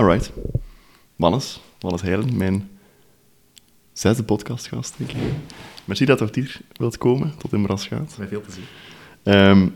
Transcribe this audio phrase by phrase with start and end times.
[0.00, 0.30] Alright.
[1.16, 2.70] Wannes, Wannes Heilen, mijn
[3.92, 5.16] zesde podcastgast, denk ik.
[5.84, 8.14] Merci dat je hier wilt komen, tot in Brasgaat.
[8.18, 8.64] Met veel plezier.
[9.22, 9.68] Ehm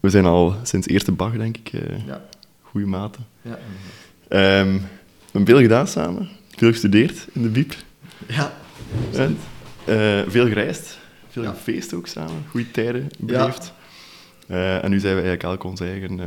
[0.00, 2.24] we zijn al sinds eerste Bach, denk ik, eh Ja.
[2.62, 3.26] goede maten.
[3.42, 3.58] Ja.
[4.28, 4.80] Ehm we
[5.32, 7.74] hebben veel gedaan samen, veel gestudeerd in de biep.
[8.28, 8.52] Ja.
[9.12, 9.26] hè.
[9.84, 10.98] Eh, veel gereisd,
[11.28, 11.50] veel Ja.
[11.50, 13.72] gefeest ook samen, goede tijden beleefd.
[14.46, 16.20] Eh, en nu zijn we eigenlijk elk ons eigen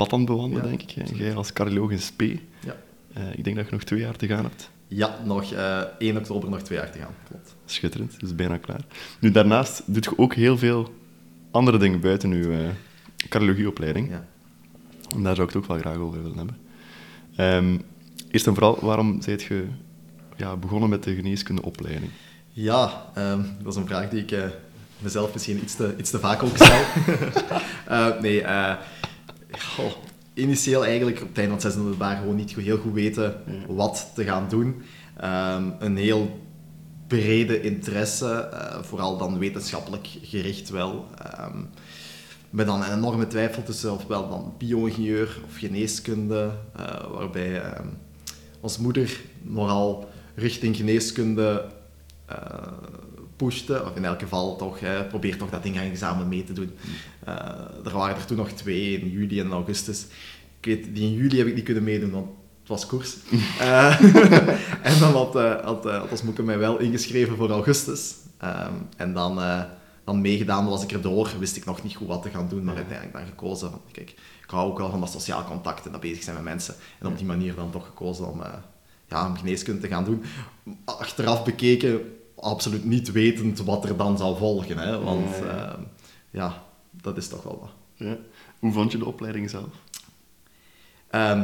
[0.00, 0.68] pad aan het bewandelen, Ja.
[0.76, 1.08] denk ik.
[1.10, 2.20] En jij als cardioloog in SP.
[2.64, 2.76] Ja.
[3.12, 4.70] Eh, ik denk dat je nog twee jaar te gaan hebt.
[4.88, 7.14] Ja, nog eh 1 oktober nog twee jaar te gaan.
[7.28, 7.54] Klopt.
[7.64, 8.80] Schitterend, dus bijna klaar.
[9.20, 10.94] Nu, daarnaast doet je ook heel veel
[11.50, 14.10] andere dingen buiten je eh cardiologieopleiding.
[14.10, 14.26] Ja.
[15.16, 16.56] En daar zou ik het ook wel graag over willen hebben.
[17.36, 17.78] Ehm,
[18.30, 19.64] eerst en vooral, waarom zijt je
[20.36, 22.10] ja, begonnen met de geneeskundeopleiding?
[22.48, 24.34] Ja, ehm, dat is een vraag die ik
[24.98, 26.80] mezelf misschien iets te, iets te vaak ook stel.
[28.20, 28.44] Nee,
[29.58, 29.92] goh,
[30.34, 33.34] initieel eigenlijk op het einde van het zesde middelbaar gewoon niet heel goed weten
[33.68, 34.82] wat te gaan doen.
[35.16, 36.40] Ehm, een heel
[37.06, 41.06] brede interesse, eh, vooral dan wetenschappelijk gericht wel.
[41.18, 41.58] Ehm,
[42.50, 47.86] met dan een enorme twijfel tussen ofwel dan bio-ingenieur of geneeskunde, eh, waarbij ehm
[48.60, 51.64] ons moeder nogal richting geneeskunde
[52.26, 52.36] eh
[53.44, 56.70] pushte, of in elk geval toch, hè, probeer toch dat ingangsexamen mee te doen.
[57.24, 57.34] Eh,
[57.84, 60.06] er waren er toen nog twee, in juli en augustus.
[60.60, 62.26] Ik weet, die in juli heb ik niet kunnen meedoen, want
[62.60, 63.16] het was koers.
[63.58, 64.00] Eh,
[64.90, 68.14] en dan had, eh had, had ons moeke mij wel ingeschreven voor augustus.
[68.38, 69.40] Ehm, en dan,
[70.04, 72.76] dan meegedaan was ik erdoor, wist ik nog niet goed wat te gaan doen, maar
[72.76, 73.70] uiteindelijk dan gekozen.
[73.70, 74.10] van, Kijk,
[74.42, 76.74] ik hou ook wel van dat sociaal contact en dat bezig zijn met mensen.
[77.00, 78.42] En op die manier dan toch gekozen om,
[79.08, 80.22] ja, om geneeskunde te gaan doen.
[80.84, 82.00] Achteraf bekeken,
[82.40, 84.78] absoluut niet wetend wat er dan zou volgen.
[84.78, 85.02] Hè?
[85.02, 85.78] Want Ja, ja.
[86.30, 87.70] ja, dat is toch wel wat.
[87.94, 88.16] Ja.
[88.58, 89.68] Hoe vond je de opleiding zelf?
[91.10, 91.42] Ehm,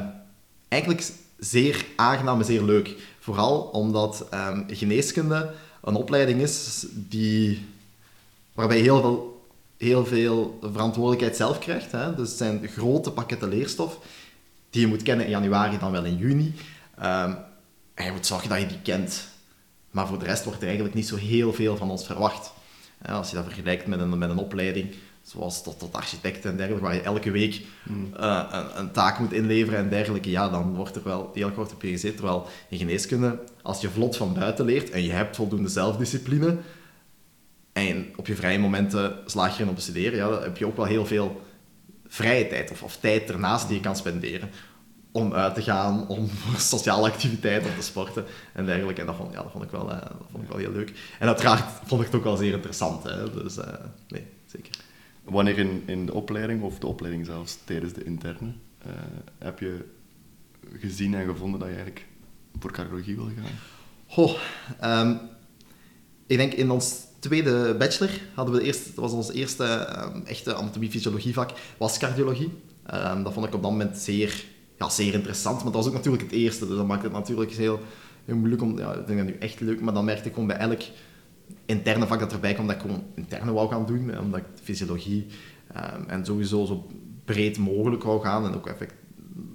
[0.68, 2.94] eigenlijk zeer aangenaam en zeer leuk.
[3.18, 7.66] Vooral omdat ehm, geneeskunde een opleiding is die,
[8.52, 11.92] waarbij je heel veel, heel veel verantwoordelijkheid zelf krijgt.
[11.92, 12.14] Hè?
[12.14, 13.98] Dus het zijn grote pakketten leerstof
[14.70, 16.54] die je moet kennen in januari, dan wel in juni.
[16.98, 17.34] Ehm,
[17.94, 19.28] en je moet zorgen dat je die kent.
[19.96, 22.52] Maar voor de rest wordt er eigenlijk niet zo heel veel van ons verwacht.
[22.98, 26.56] Hè, Als je dat vergelijkt met een, met een opleiding, zoals tot, tot architect en
[26.56, 27.62] dergelijke, waar je elke week
[28.16, 31.72] eh, een, een taak moet inleveren en dergelijke, ja, dan wordt er wel heel kort
[31.72, 32.16] op je gezet.
[32.16, 36.56] Terwijl in geneeskunde, als je vlot van buiten leert en je hebt voldoende zelfdiscipline,
[37.72, 40.66] en op je vrije momenten slaag je erin om te studeren, ja, dan heb je
[40.66, 41.40] ook wel heel veel
[42.06, 44.50] vrije tijd of, of tijd ernaast die je kan spenderen
[45.10, 49.00] om uit te gaan, om sociale activiteiten, om te sporten en dergelijke.
[49.00, 50.92] En dat vond, ja, dat vond, ik, wel, eh, dat vond ik wel heel leuk.
[51.18, 53.02] En uiteraard vond ik het ook wel zeer interessant.
[53.02, 53.32] Hè?
[53.32, 53.72] Dus eh,
[54.08, 54.70] nee, zeker.
[55.24, 58.90] Wanneer in, in de opleiding, of de opleiding zelfs tijdens de interne, eh,
[59.38, 59.84] heb je
[60.72, 62.06] gezien en gevonden dat je eigenlijk
[62.58, 63.52] voor cardiologie wil gaan?
[64.06, 64.36] Goh,
[64.80, 65.16] ehm,
[66.26, 70.54] ik denk in ons tweede bachelor hadden we eerst, dat was ons eerste ehm, echte
[70.54, 72.52] anatomie-fysiologievak, was cardiologie.
[72.86, 74.44] Ehm, dat vond ik op dat moment zeer,
[74.78, 77.50] ja, zeer interessant, maar dat was ook natuurlijk het eerste, dus dat maakt het natuurlijk
[77.50, 77.80] heel,
[78.24, 80.48] heel moeilijk om, ja, ik denk dat nu echt leuk, maar dan merkte ik gewoon
[80.48, 80.80] bij elk
[81.66, 84.46] interne vak dat erbij kwam, dat ik gewoon interne wou gaan doen, hè, omdat ik
[84.62, 85.26] fysiologie
[85.72, 86.86] ehm, en sowieso zo
[87.24, 88.94] breed mogelijk wou gaan en ook effect,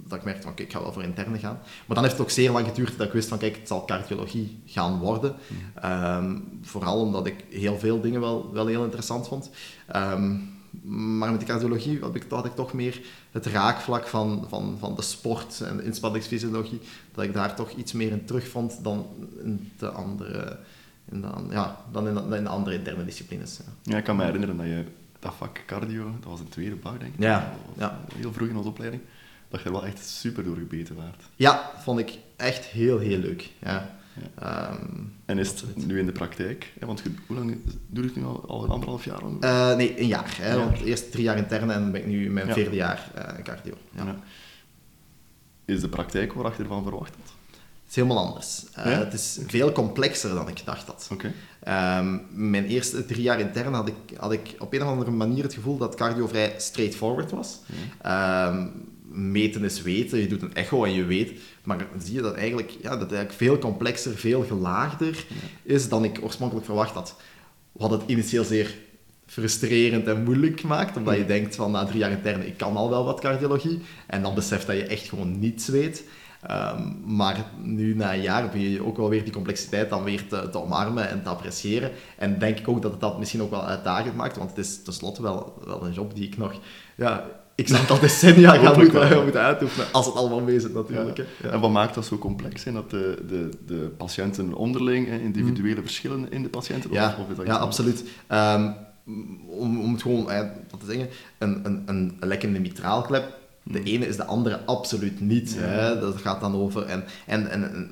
[0.08, 1.58] dat ik merkte van, kijk, ik ga wel voor interne gaan.
[1.86, 3.84] Maar dan heeft het ook zeer lang geduurd dat ik wist van, kijk, het zal
[3.84, 5.34] cardiologie gaan worden.
[5.74, 9.50] Ehm, vooral omdat ik heel veel dingen wel, wel heel interessant vond.
[9.86, 10.36] Ehm,
[10.82, 13.00] maar met de cardiologie had ik, had ik toch meer
[13.30, 16.80] het raakvlak van, van, van de sport en de inspanningsfysiologie,
[17.14, 19.06] dat ik daar toch iets meer in terugvond dan
[19.42, 20.58] in de andere,
[21.10, 23.56] in de, ja, dan in de, dan in de andere interne disciplines.
[23.56, 23.92] Ja.
[23.92, 24.84] Ja, ik kan me herinneren dat je
[25.18, 27.20] dat vak cardio, dat was een tweede bouw, denk ik.
[27.20, 28.00] Ja, ja.
[28.14, 29.02] Heel vroeg in onze opleiding.
[29.48, 31.22] Dat je er wel echt super door gebeten waard.
[31.36, 33.50] ja, vond ik echt heel, heel leuk.
[33.58, 34.00] Ja.
[34.38, 34.86] Ehm,
[35.24, 36.72] En is het nu in de praktijk?
[36.80, 37.56] hè, Want hoe lang
[37.86, 38.44] doe je het nu al?
[38.48, 39.20] Al een anderhalf jaar?
[39.40, 40.36] Eh, nee, een jaar.
[40.40, 42.52] Hè, Een want eerst drie jaar interne en dan ben ik nu in mijn Ja.
[42.52, 43.74] vierde jaar eh, cardio.
[43.90, 44.04] Ja.
[44.04, 44.16] Ja.
[45.64, 47.32] Is de praktijk waar je ervan verwacht had?
[47.82, 48.64] Het is helemaal anders.
[48.74, 48.98] Eh?
[48.98, 51.10] Het is veel complexer dan ik gedacht had.
[51.62, 55.42] Ehm, mijn eerste drie jaar intern had ik, had ik op een of andere manier
[55.42, 57.58] het gevoel dat cardio vrij straightforward was.
[58.02, 58.66] Ehm,
[59.12, 61.40] meten is weten, je doet een echo en je weet.
[61.64, 65.24] Maar dan zie je dat eigenlijk, ja, dat eigenlijk veel complexer, veel gelaagder
[65.62, 67.16] is dan ik oorspronkelijk verwacht had.
[67.72, 68.74] Wat het initieel zeer
[69.26, 72.90] frustrerend en moeilijk gemaakt, omdat je denkt van na drie jaar interne, ik kan al
[72.90, 73.80] wel wat cardiologie.
[74.06, 76.04] En dan beseft dat je echt gewoon niets weet.
[76.42, 80.26] Ehm, maar nu na een jaar begin je ook wel weer die complexiteit dan weer
[80.28, 81.90] te, te omarmen en te appreciëren.
[82.16, 84.82] En denk ik ook dat het dat misschien ook wel uitdagend maakt, want het is
[84.82, 86.60] tenslotte wel, wel een job die ik nog
[86.96, 89.86] ja, x aantal decennia gaan moeten, moeten uitoefenen.
[89.92, 91.16] Als het allemaal mee zit natuurlijk.
[91.16, 91.24] Ja.
[91.36, 91.46] Hè.
[91.48, 91.54] Ja.
[91.54, 92.62] En wat maakt dat zo complex?
[92.62, 96.92] Zijn dat de, de, de patiënten onderling, individuele verschillen in de patiënten?
[96.92, 98.04] Ja, of ja absoluut.
[98.26, 98.70] Ehm,
[99.46, 100.38] om, om het gewoon eh,
[100.70, 101.08] wat te zeggen,
[101.38, 103.86] een, een, een lekkende mitraalklep, de Hmm.
[103.86, 105.56] ene is de andere absoluut niet.
[105.58, 106.00] Hè?
[106.00, 106.84] Dat gaat dan over.
[106.84, 107.90] En, en, en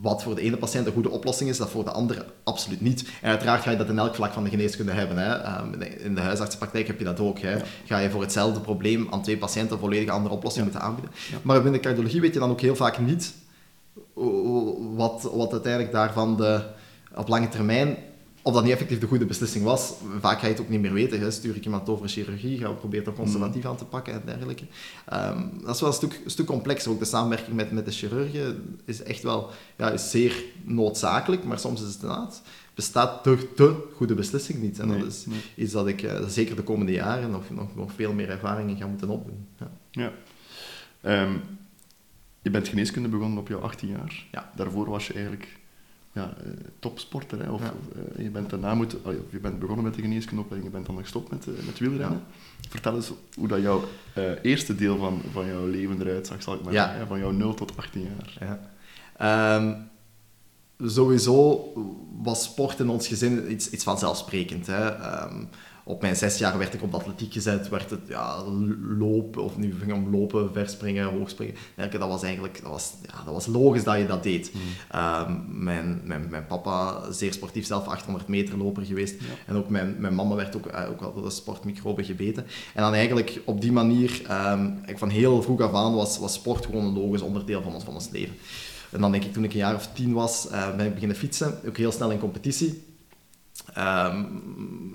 [0.00, 3.04] wat voor de ene patiënt een goede oplossing is, dat voor de andere absoluut niet.
[3.22, 5.16] En uiteraard ga je dat in elk vlak van de geneeskunde hebben.
[5.18, 5.32] Hè?
[5.34, 7.38] Ehm, in de- in de huisartsenpraktijk heb je dat ook.
[7.38, 7.50] Hè?
[7.56, 7.62] Ja.
[7.84, 10.70] Ga je voor hetzelfde probleem aan twee patiënten een volledig andere oplossing Ja.
[10.72, 11.12] moeten aanbieden.
[11.30, 11.36] Ja.
[11.42, 13.34] Maar binnen de cardiologie weet je dan ook heel vaak niet
[14.94, 16.60] wat, wat uiteindelijk daarvan de,
[17.14, 17.96] op lange termijn,
[18.48, 19.94] of dat niet effectief de goede beslissing was.
[20.20, 21.20] Vaak ga je het ook niet meer weten.
[21.20, 21.30] Hè.
[21.30, 24.64] Stuur ik iemand over chirurgie, ga ik proberen dat conservatief aan te pakken en dergelijke.
[25.06, 26.90] Ehm, dat is wel een stuk, een stuk complexer.
[26.90, 31.58] Ook de samenwerking met, met de chirurgen is echt wel ja, is zeer noodzakelijk, maar
[31.58, 32.42] soms is het inderdaad
[32.74, 34.78] bestaat de, de goede beslissing niet.
[34.78, 35.40] En Nee, dat is nee.
[35.56, 38.76] iets dat ik eh, zeker de komende jaren nog, nog, nog veel meer ervaring in
[38.76, 39.46] ga moeten opdoen.
[39.58, 39.70] Ja.
[39.90, 40.12] Ja.
[41.00, 41.32] Ehm,
[42.42, 44.24] je bent geneeskunde begonnen op jouw 18 jaar.
[44.30, 44.52] Ja.
[44.56, 45.57] Daarvoor was je eigenlijk
[46.12, 47.42] ja, eh, topsporter.
[47.44, 47.50] Hè?
[47.50, 47.72] Of, Ja.
[48.16, 51.02] eh, je bent daarna moet, oh, je bent begonnen met de geneeskundeopleiding, je bent dan
[51.02, 52.22] gestopt met, eh, met wielrennen.
[52.68, 53.84] Vertel eens hoe dat jouw
[54.42, 56.82] eerste deel van, van jouw leven eruit zag, zal ik maar Ja.
[56.82, 57.00] zeggen.
[57.00, 58.36] hè, Van jouw 0 tot 18 jaar.
[58.40, 58.60] Ja.
[59.56, 59.74] Ehm,
[60.88, 61.72] sowieso
[62.22, 64.66] was sport in ons gezin iets, iets vanzelfsprekend.
[64.66, 64.88] Hè.
[64.88, 65.44] Ehm,
[65.88, 68.44] op mijn zes jaar werd ik op de atletiek gezet, werd het ja,
[68.98, 71.54] lopen, of nu ging om lopen, verspringen, hoogspringen.
[71.54, 74.52] Dergelijke, Dat was eigenlijk dat was, ja, dat was logisch dat je dat deed.
[74.90, 79.20] Ehm, mijn, mijn, mijn papa, zeer sportief, zelf 800 meter loper geweest.
[79.20, 79.26] Ja.
[79.46, 82.46] En ook mijn, mijn mama werd ook, eh, ook wel door de sportmicroben gebeten.
[82.74, 86.66] En dan eigenlijk op die manier, eigenlijk van heel vroeg af aan, was, was sport
[86.66, 88.34] gewoon een logisch onderdeel van ons, van ons leven.
[88.90, 91.16] En dan denk ik, toen ik een jaar of tien was, eh, ben ik beginnen
[91.16, 91.54] fietsen.
[91.66, 92.87] Ook heel snel in competitie.
[93.78, 94.24] Ehm,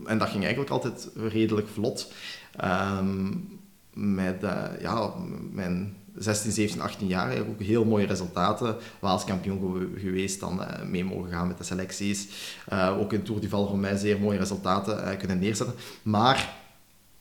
[0.05, 2.11] en dat ging eigenlijk altijd redelijk vlot.
[2.55, 3.31] Ehm,
[3.93, 5.11] met eh, ja,
[5.51, 8.75] mijn 16, 17, 18 jaar eigenlijk ook heel mooie resultaten.
[8.99, 12.27] Waals kampioen ge- geweest, dan eh, mee mogen gaan met de selecties.
[12.67, 15.75] Eh, ook in Tour du Val voor mij zeer mooie resultaten kunnen neerzetten.
[16.01, 16.53] Maar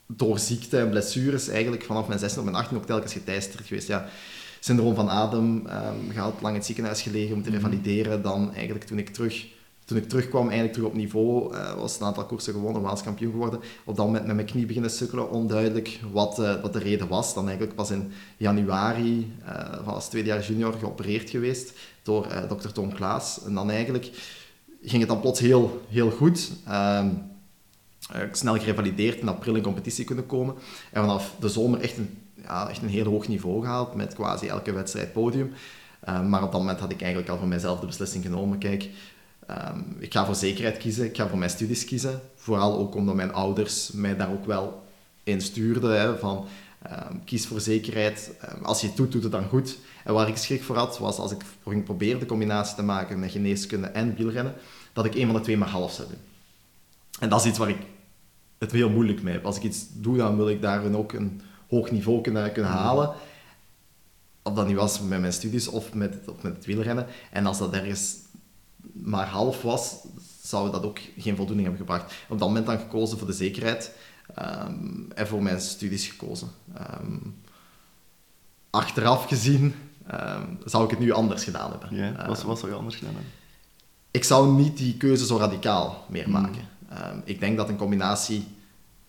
[0.06, 3.88] door ziekte en blessures eigenlijk vanaf mijn 16 op mijn 18 ook telkens geteisterd geweest.
[3.88, 4.06] Ja,
[4.61, 7.61] syndroom van Adem, ehm gehad, lang in het ziekenhuis gelegen, moeten Mhm.
[7.62, 8.23] revalideren.
[8.23, 9.47] Dan eigenlijk toen ik terug...
[9.93, 13.33] Toen ik terugkwam, eigenlijk terug op niveau, eh, was een aantal koersen gewonnen, Waals kampioen
[13.33, 13.61] geworden.
[13.85, 17.35] Op dat moment met mijn knie beginnen sukkelen, onduidelijk wat, eh, wat de reden was.
[17.35, 21.73] Dan eigenlijk pas in januari, eh, als tweede jaar junior, geopereerd geweest
[22.03, 23.44] door dokter Tom Klaas.
[23.44, 24.11] En dan eigenlijk
[24.83, 26.50] ging het dan plots heel, heel goed.
[26.67, 27.09] Ehm,
[28.11, 30.55] eh, snel gerevalideerd, in april in competitie kunnen komen.
[30.93, 34.47] En vanaf de zomer echt een, ja, echt een heel hoog niveau gehaald, met quasi
[34.47, 35.53] elke wedstrijd podium.
[36.00, 38.89] Eh, maar op dat moment had ik eigenlijk al voor mijzelf de beslissing genomen, kijk,
[39.56, 42.20] ehm, ik ga voor zekerheid kiezen, ik ga voor mijn studies kiezen.
[42.34, 44.82] Vooral ook omdat mijn ouders mij daar ook wel
[45.22, 46.46] in stuurden, hè, van
[46.82, 48.31] ehm, kies voor zekerheid.
[48.40, 49.78] Ehm, als je het doet, doet het dan goed.
[50.04, 53.19] En waar ik schrik voor had, was als ik ging proberen de combinatie te maken
[53.19, 54.54] met geneeskunde en wielrennen,
[54.93, 56.19] dat ik een van de twee maar half zou doen.
[57.20, 57.87] En dat is iets waar ik
[58.58, 59.44] het heel moeilijk mee heb.
[59.44, 63.14] Als ik iets doe, dan wil ik daarin ook een hoog niveau kunnen, kunnen halen.
[64.43, 67.06] Of dat nu was met mijn studies of met, of met het wielrennen.
[67.31, 68.16] En als dat ergens
[68.93, 69.94] maar half was,
[70.43, 72.14] zou dat ook geen voldoening hebben gebracht.
[72.29, 73.93] Op dat moment dan gekozen voor de zekerheid
[74.34, 76.49] ehm, en voor mijn studies gekozen.
[76.75, 77.17] Ehm,
[78.70, 79.75] achteraf gezien
[80.06, 81.96] ehm, zou ik het nu anders gedaan hebben.
[81.96, 83.32] Ja, wat, wat zou je anders gedaan hebben?
[84.10, 86.32] ik zou niet die keuze zo radicaal meer Hmm.
[86.32, 86.70] maken.
[87.24, 88.46] Ik denk dat een combinatie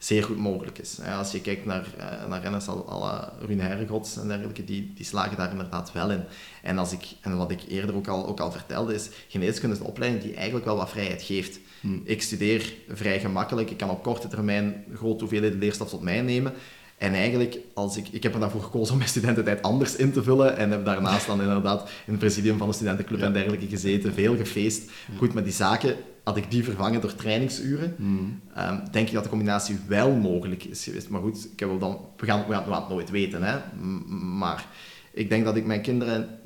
[0.03, 1.00] zeer goed mogelijk is.
[1.17, 5.38] Als je kijkt naar, eh, naar renners als Rune Herregods en dergelijke, die, die slagen
[5.38, 6.24] daar inderdaad wel in.
[6.62, 9.81] En, als ik, en wat ik eerder ook al, ook al vertelde, is geneeskunde is
[9.81, 11.60] een opleiding die eigenlijk wel wat vrijheid geeft.
[11.81, 12.01] Hmm.
[12.03, 16.53] Ik studeer vrij gemakkelijk, ik kan op korte termijn grote hoeveelheden leerstof tot mij nemen.
[16.98, 20.24] En eigenlijk, als ik, ik heb er daarvoor gekozen om mijn studententijd anders in te
[20.24, 23.25] vullen en heb daarnaast dan inderdaad in het presidium van de studentenclub Ja.
[23.25, 24.91] en dergelijke gezeten, veel gefeest.
[25.17, 27.94] Goed, met die zaken had ik die vervangen door trainingsuren.
[27.98, 28.42] Hmm.
[28.56, 31.10] Ehm, denk ik dat de combinatie wel mogelijk is geweest.
[31.10, 33.44] Maar goed, ik heb wel dan, we, gaan, we, gaan, we gaan het nooit weten.
[33.44, 33.58] Hè?
[33.82, 34.68] M- Maar
[35.12, 36.39] ik denk dat ik mijn kinderen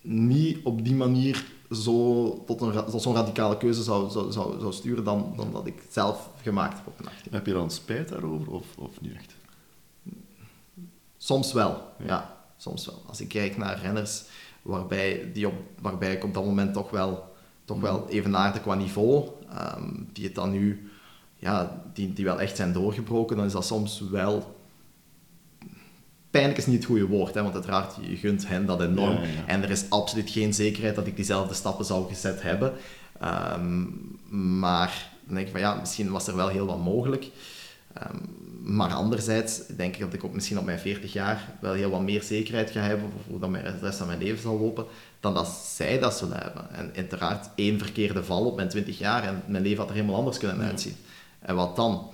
[0.00, 4.72] niet op die manier zo tot, een, tot zo'n radicale keuze zou, zou, zou, zou
[4.72, 7.32] sturen dan, dan dat ik het zelf gemaakt heb op mijn 18.
[7.32, 9.34] Heb je dan spijt daarover of, of niet echt?
[11.16, 12.06] Soms wel, Ja.
[12.06, 12.36] ja.
[12.56, 13.02] soms wel.
[13.06, 14.22] Als ik kijk naar renners
[14.62, 17.33] waarbij, die op, waarbij ik op dat moment toch wel,
[17.64, 20.90] toch wel evenaarde qua niveau, ehm, die het dan nu,
[21.36, 24.56] ja, die, die wel echt zijn doorgebroken, dan is dat soms wel...
[26.30, 29.14] Pijnlijk is niet het goede woord, hè, want uiteraard, je gunt hen dat enorm.
[29.14, 29.46] Ja, ja.
[29.46, 32.72] En er is absoluut geen zekerheid dat ik diezelfde stappen zou gezet hebben.
[33.20, 33.84] Ehm,
[34.58, 37.30] maar dan denk ik van ja, misschien was er wel heel wat mogelijk.
[37.92, 38.16] Ehm,
[38.66, 42.00] maar anderzijds denk ik dat ik ook misschien op mijn 40 jaar wel heel wat
[42.00, 44.86] meer zekerheid ga hebben over hoe dat mijn, de rest van mijn leven zal lopen,
[45.20, 46.70] dan dat zij dat zullen hebben.
[46.70, 50.16] En uiteraard één verkeerde val op mijn 20 jaar en mijn leven had er helemaal
[50.16, 50.96] anders kunnen uitzien.
[51.38, 52.10] En wat dan?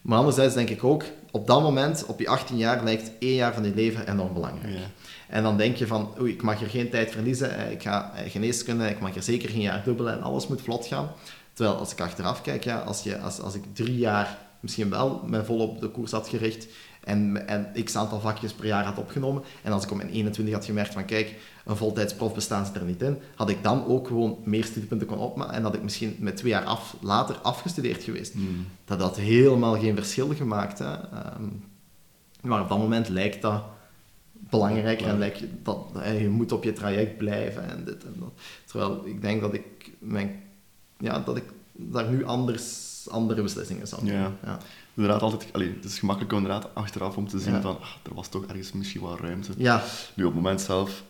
[0.00, 3.54] Maar anderzijds denk ik ook, op dat moment, op je 18 jaar, lijkt één jaar
[3.54, 4.74] van je leven enorm belangrijk.
[4.74, 4.80] Ja.
[5.28, 8.12] En dan denk je van, oei, ik mag hier geen tijd verliezen, eh, ik ga
[8.14, 11.10] eh, geneeskunde, ik mag hier zeker geen jaar dubbelen en alles moet vlot gaan.
[11.52, 15.22] Terwijl als ik achteraf kijk, ja, als, je, als, als ik drie jaar misschien wel
[15.26, 16.66] me vol op de koers had gericht
[17.04, 20.54] en, en x aantal vakjes per jaar had opgenomen, en als ik op mijn 21
[20.54, 23.86] had gemerkt van, kijk, een voltijds prof bestaan zit er niet in, had ik dan
[23.86, 27.36] ook gewoon meer studiepunten kunnen opmaken en had ik misschien met twee jaar af, later
[27.36, 28.32] afgestudeerd geweest.
[28.32, 28.66] Hmm.
[28.84, 30.78] Dat had helemaal geen verschil gemaakt.
[30.78, 30.92] Hè.
[30.92, 31.48] Ehm,
[32.40, 33.62] maar op dat moment lijkt dat
[34.32, 35.86] belangrijker en lijkt je dat
[36.18, 38.32] je moet op je traject blijven en dit en dat.
[38.64, 40.42] Terwijl ik denk dat ik, mijn,
[40.98, 44.32] ja, dat ik daar nu anders, andere beslissingen zou Ja.
[44.44, 44.58] Ja.
[44.94, 48.14] Inderdaad, altijd, allee, het is gemakkelijk om inderdaad achteraf om te zien van, ah, er
[48.14, 49.52] was toch ergens misschien wel ruimte.
[49.56, 49.82] ja.
[50.14, 51.02] Nu, op het moment zelf,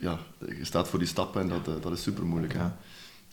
[0.00, 2.52] ja, je staat voor die stappen en dat, eh, dat is super moeilijk.
[2.52, 2.76] Ja.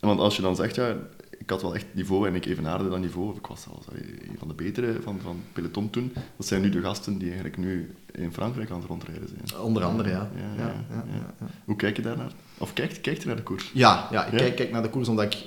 [0.00, 0.96] En want als je dan zegt, ja,
[1.38, 3.86] ik had wel echt niveau en ik evenaarde dat niveau, of ik was zelfs
[4.28, 7.56] een van de betere van, van peloton toen, dat zijn nu de gasten die eigenlijk
[7.56, 9.60] nu in Frankrijk aan het rondrijden zijn.
[9.60, 10.30] Onder andere, ja.
[10.56, 11.46] Ja, Ja, ja.
[11.64, 12.32] Hoe kijk je daarnaar?
[12.58, 13.70] Of kijkt kijk je naar de koers?
[13.74, 14.36] Ja, ja, ik?
[14.36, 15.46] Kijk, kijk naar de koers omdat ik,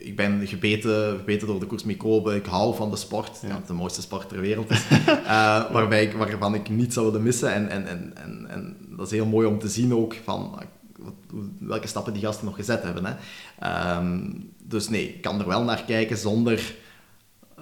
[0.00, 2.34] ik ben gebeten, gebeten door de koersmicroben.
[2.36, 3.54] Ik hou van de sport, Ja.
[3.54, 4.82] het de mooiste sport ter wereld is.
[5.24, 7.52] Eh, waarbij ik, waarvan ik niet zou willen missen.
[7.52, 10.66] En, en, en, en, en dat is heel mooi om te zien ook van eh,
[11.04, 13.04] wat- hoe- welke stappen die gasten nog gezet hebben.
[13.04, 13.14] Hè.
[13.58, 14.30] Ehm,
[14.62, 16.74] dus nee, ik kan er wel naar kijken zonder,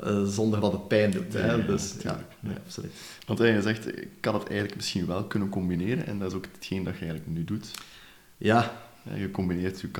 [0.03, 1.33] eh, zonder dat het pijn doet.
[1.33, 1.47] Hè.
[1.53, 2.33] Ja, dus ja, tuurlijk.
[2.41, 2.93] nee, absoluut.
[3.27, 6.37] Want eh, je zegt, ik kan het eigenlijk misschien wel kunnen combineren en dat is
[6.37, 7.71] ook hetgeen dat je eigenlijk nu doet.
[8.39, 8.73] Ja,
[9.15, 9.91] je combineert je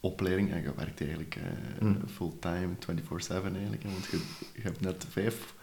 [0.00, 1.42] cardiologieopleiding en je werkt eigenlijk eh,
[1.78, 1.98] Hmm.
[2.14, 3.82] fulltime, 24-7 eigenlijk.
[3.82, 4.20] hè, Want je,
[4.54, 5.54] je hebt net vijf,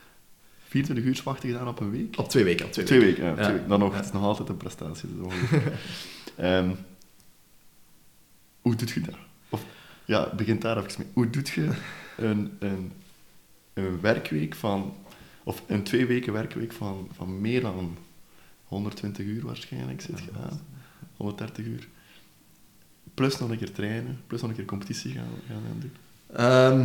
[0.68, 2.18] 24 uur wachten gedaan op een week.
[2.18, 2.65] op twee weken.
[2.65, 3.24] Op twee, Twee weken.
[3.24, 3.56] weken, ja, Ja.
[3.56, 3.68] twee.
[3.68, 3.96] Dan nog, Ja.
[3.98, 5.10] het is nog altijd een prestatie.
[6.36, 6.72] Ehm,
[8.62, 9.15] hoe doet je dat?
[9.50, 9.65] Of,
[10.06, 11.08] ja, begint daar even mee.
[11.13, 11.70] Hoe doet je
[12.18, 12.92] een, een,
[13.74, 14.94] een werkweek van,
[15.44, 17.98] of een twee weken werkweek van, van meer dan
[18.63, 20.62] 120 uur waarschijnlijk zit je aan?
[21.18, 21.88] 130 uur.
[23.15, 25.91] Plus nog een keer trainen, plus nog een keer competitie gaan, gaan doen.
[26.36, 26.81] Ehm,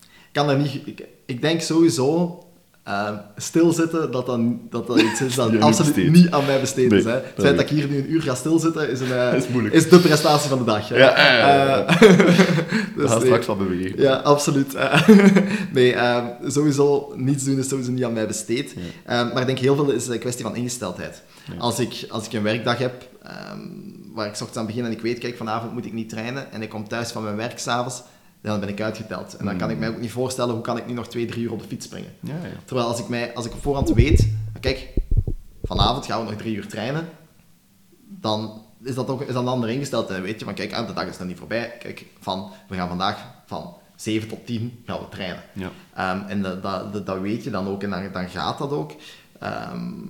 [0.00, 0.80] ik kan er niet...
[0.84, 2.38] Ik, ik denk sowieso...
[2.84, 6.12] ehm, stilzitten, dat dat, dat dat iets is dat absoluut besteed.
[6.12, 7.04] niet aan mij besteed is.
[7.04, 7.20] Nee, Hè.
[7.20, 9.88] dat Het feit dat ik hier nu een uur ga stilzitten, is, een, eh, Is
[9.88, 10.88] de prestatie van de dag.
[10.88, 10.96] Hè.
[10.96, 11.86] Ja, ja, ja, ja.
[11.86, 12.00] Eh,
[12.96, 13.20] dus nee.
[13.20, 14.00] straks wat bewegen.
[14.00, 14.74] Ja, absoluut.
[14.74, 15.08] Eh,
[15.72, 18.74] nee, ehm, sowieso niets doen is sowieso niet aan mij besteed.
[19.06, 19.24] Ja.
[19.24, 21.22] Maar ik denk heel veel is een kwestie van ingesteldheid.
[21.46, 21.54] Ja.
[21.58, 23.60] Als, ik, als ik een werkdag heb ehm,
[24.14, 26.62] waar ik ochtends aan begin en ik weet, kijk, vanavond moet ik niet trainen en
[26.62, 28.02] ik kom thuis van mijn werk s'avonds,
[28.40, 29.36] dan ben ik uitgeteld.
[29.36, 31.44] En dan kan ik mij ook niet voorstellen hoe kan ik nu nog twee, drie
[31.44, 32.10] uur op de fiets springen.
[32.20, 32.48] Ja, ja.
[32.64, 34.28] Terwijl als ik, mij, als ik op voorhand weet,
[34.60, 34.88] kijk,
[35.62, 37.08] vanavond gaan we nog drie uur trainen,
[38.08, 40.18] dan is dat ook is dat een andere ingesteldheid.
[40.18, 41.76] En weet je van, kijk, de dag is nog niet voorbij.
[41.78, 45.42] Kijk, van, we gaan vandaag van 7 tot 10 gaan we trainen.
[45.52, 45.70] ja.
[45.94, 48.70] Ehm, en dat, dat, dat, dat weet je dan ook en dan, dan gaat dat
[48.70, 48.92] ook.
[49.38, 50.02] Ehm,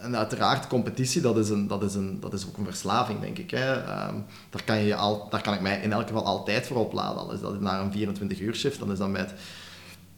[0.00, 3.38] en uiteraard, competitie, dat is, een, dat, is een, dat is ook een verslaving, denk
[3.38, 3.50] ik.
[3.50, 3.72] Hè.
[3.72, 4.14] Ehm,
[4.50, 7.20] daar, kan je al, daar kan ik mij in elk geval altijd voor opladen.
[7.20, 9.34] Al is dat naar een 24-uur shift, dan is dat met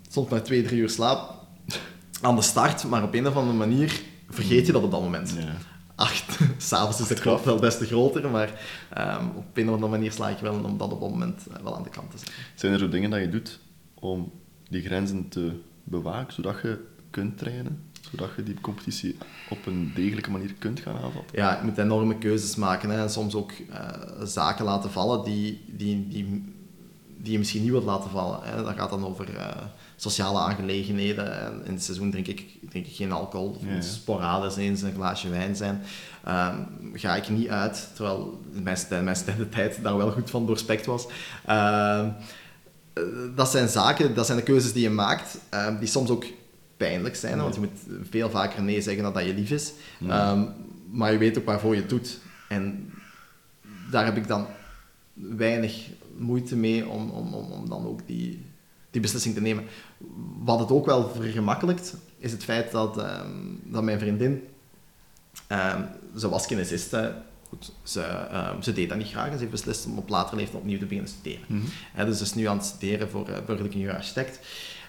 [0.08, 1.34] soms maar 2, 3 uur slaap
[2.20, 5.34] aan de start, maar op een of andere manier vergeet je dat op dat moment.
[5.38, 5.56] ja.
[5.94, 8.60] Acht, s'avonds is de klap wel des te groter, maar
[8.90, 11.62] ehm, op een of andere manier sla ik wel om dat op dat moment eh,
[11.62, 12.34] wel aan de kant te zetten.
[12.54, 13.58] Zijn er zo dingen dat je doet
[13.94, 14.32] om
[14.68, 15.52] die grenzen te
[15.84, 16.78] bewaken, zodat je
[17.10, 17.91] kunt trainen?
[18.12, 19.16] Zodat je die competitie
[19.48, 21.36] op een degelijke manier kunt gaan aanvatten?
[21.36, 23.88] ja, je moet enorme keuzes maken hè, en soms ook eh,
[24.24, 26.54] zaken laten vallen die, die, die,
[27.16, 28.38] die je misschien niet wilt laten vallen.
[28.42, 28.62] Hè.
[28.62, 29.46] Dat gaat dan over eh,
[29.96, 31.40] sociale aangelegenheden.
[31.40, 33.80] En in het seizoen drink ik, drink ik geen alcohol, of Ja, ja.
[33.80, 35.82] sporadisch eens een glaasje wijn zijn.
[36.24, 36.56] Ehm,
[36.92, 41.06] ga ik niet uit, terwijl mijn, mijn studententijd daar wel goed van doorspekt was.
[41.46, 42.08] Ehm,
[42.92, 43.02] eh,
[43.34, 46.24] dat zijn zaken, dat zijn de keuzes die je maakt, ehm, die soms ook
[46.82, 49.72] pijnlijk zijn, want je moet veel vaker nee zeggen dan dat je lief is.
[50.08, 50.44] Ehm,
[50.90, 52.18] maar je weet ook waarvoor je het doet.
[52.48, 52.92] En
[53.90, 54.46] daar heb ik dan
[55.12, 58.44] weinig moeite mee om, om, om, om dan ook die,
[58.90, 59.64] die beslissing te nemen.
[60.44, 63.30] Wat het ook wel vergemakkelijkt, is het feit dat, ehm,
[63.64, 64.42] dat mijn vriendin,
[65.46, 65.82] ehm,
[66.16, 67.14] ze was kinesiste,
[67.48, 68.26] goed, ze,
[68.60, 70.86] ze deed dat niet graag en ze heeft beslist om op latere leeftijd opnieuw te
[70.86, 71.62] beginnen studeren.
[71.92, 74.40] Hè, dus ze is nu aan het studeren voor uh, burgerlijk ingenieur-architect.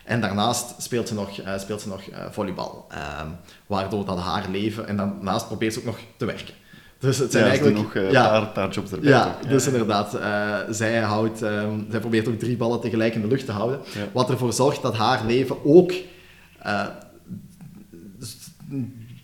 [0.04, 2.86] En daarnaast speelt ze nog, eh, speelt ze nog eh, volleybal.
[2.90, 3.28] Ehm,
[3.68, 4.88] waardoor dat haar leven...
[4.88, 6.54] En daarnaast probeert ze ook nog te werken.
[7.00, 7.78] Dus het zijn ja, eigenlijk...
[7.78, 9.10] nog eh, ja, paar, paar jobs erbij.
[9.10, 10.18] ja, dus inderdaad.
[10.70, 13.80] zij, houdt, ehm, zij probeert ook drie ballen tegelijk in de lucht te houden.
[14.12, 15.94] Wat ervoor zorgt dat haar leven ook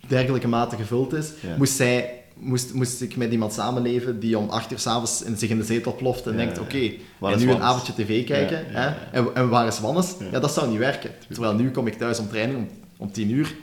[0.07, 4.71] dergelijke mate gevuld is, moest, zij, moest, moest ik met iemand samenleven die om acht
[4.71, 6.91] uur s'avonds in zich in de zetel ploft en Ja, denkt, oké,
[7.21, 8.89] en nu een avondje tv kijken, hè?
[9.11, 10.15] En, en waar is Wannes?
[10.31, 10.39] Ja.
[10.39, 11.11] Dat zou niet werken.
[11.31, 12.67] Terwijl nu kom ik thuis om training om,
[12.97, 13.55] om tien uur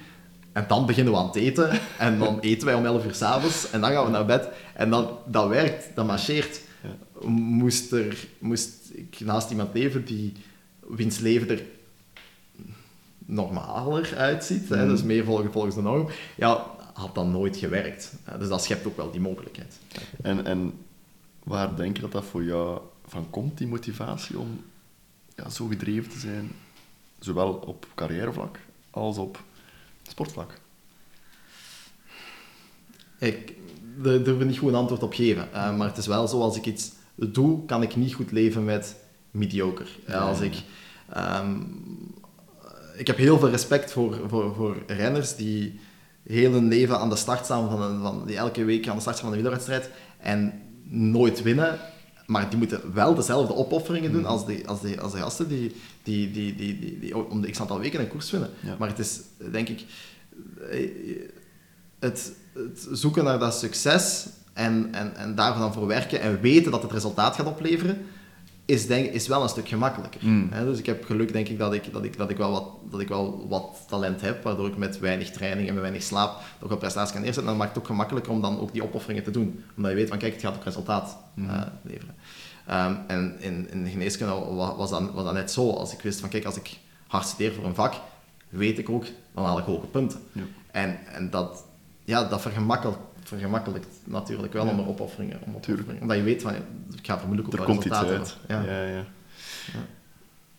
[0.52, 3.71] en dan beginnen we aan het eten en dan eten wij om elf uur s'avonds
[3.71, 6.61] en dan gaan we naar bed en dan, dat werkt, dat marcheert.
[7.28, 10.33] Moest, er, moest ik naast iemand leven die,
[10.88, 11.62] wiens leven er
[13.26, 14.88] normaler uitziet, hè, Mhm.
[14.88, 18.12] dus meer volgens, volgens de norm, ja, had dat nooit gewerkt.
[18.24, 19.78] Eh, Dus dat schept ook wel die mogelijkheid.
[20.22, 20.72] En, en
[21.42, 24.64] waar denk je dat dat voor jou van komt, die motivatie om
[25.34, 26.50] ja, zo gedreven te zijn,
[27.18, 28.58] zowel op carrièrevlak
[28.90, 29.42] als op
[30.02, 30.60] sportvlak?
[33.18, 33.54] Ik
[34.02, 35.52] daar durf niet goed een antwoord op geven.
[35.52, 38.64] Eh, maar het is wel zo, als ik iets doe, kan ik niet goed leven
[38.64, 38.96] met
[39.30, 39.86] mediocre.
[40.06, 40.62] Eh, als ik,
[41.08, 41.60] ehm,
[42.96, 45.80] ik heb heel veel respect voor, voor, voor renners die
[46.26, 49.00] heel hun leven aan de start staan van, een, van die elke week aan de
[49.00, 50.52] start staan van een wielerwedstrijd en
[50.88, 51.78] nooit winnen.
[52.26, 55.76] Maar die moeten wel dezelfde opofferingen doen als de, als de, als de gasten die,
[56.02, 58.50] die, die, die, die, die om de x aantal weken een koers winnen.
[58.61, 58.76] Ja.
[58.78, 59.85] Maar het is, denk ik,
[60.71, 60.90] eh,
[61.99, 66.71] het, het zoeken naar dat succes en, en, en daar dan voor werken en weten
[66.71, 68.06] dat het resultaat gaat opleveren,
[68.66, 70.20] is, denk, is wel een stuk gemakkelijker.
[70.25, 70.49] Mm.
[70.50, 72.68] Hè, dus ik heb geluk, denk ik, dat ik, dat ik, dat ik, wel, wat,
[72.90, 76.40] dat ik wel wat talent heb, waardoor ik met weinig training en met weinig slaap
[76.61, 77.52] toch een prestatie kan neerzetten.
[77.52, 79.64] En dat maakt het ook gemakkelijker om dan ook die opofferingen te doen.
[79.76, 81.49] Omdat je weet van, kijk, het gaat ook resultaat Mm.
[81.50, 82.14] eh, leveren.
[82.66, 85.70] Ehm, en in, in de geneeskunde wa- was dat, was dat net zo.
[85.70, 87.94] Als ik wist van, kijk, als ik hard studeer voor een vak,
[88.49, 89.04] weet ik ook,
[89.35, 90.20] dan haal ik hoge punten.
[90.32, 90.42] Ja.
[90.70, 91.64] En, en dat,
[92.04, 94.71] ja, dat vergemakkelijkt, vergemakkelijkt natuurlijk wel Ja.
[94.71, 96.02] om er opofferingen, om opofferingen.
[96.02, 96.62] Omdat je weet van, ik
[97.06, 98.37] ga vermoedelijk ook Er komt iets uit.
[98.49, 98.62] Ja.
[98.62, 98.83] Ja.
[98.83, 99.04] Ja,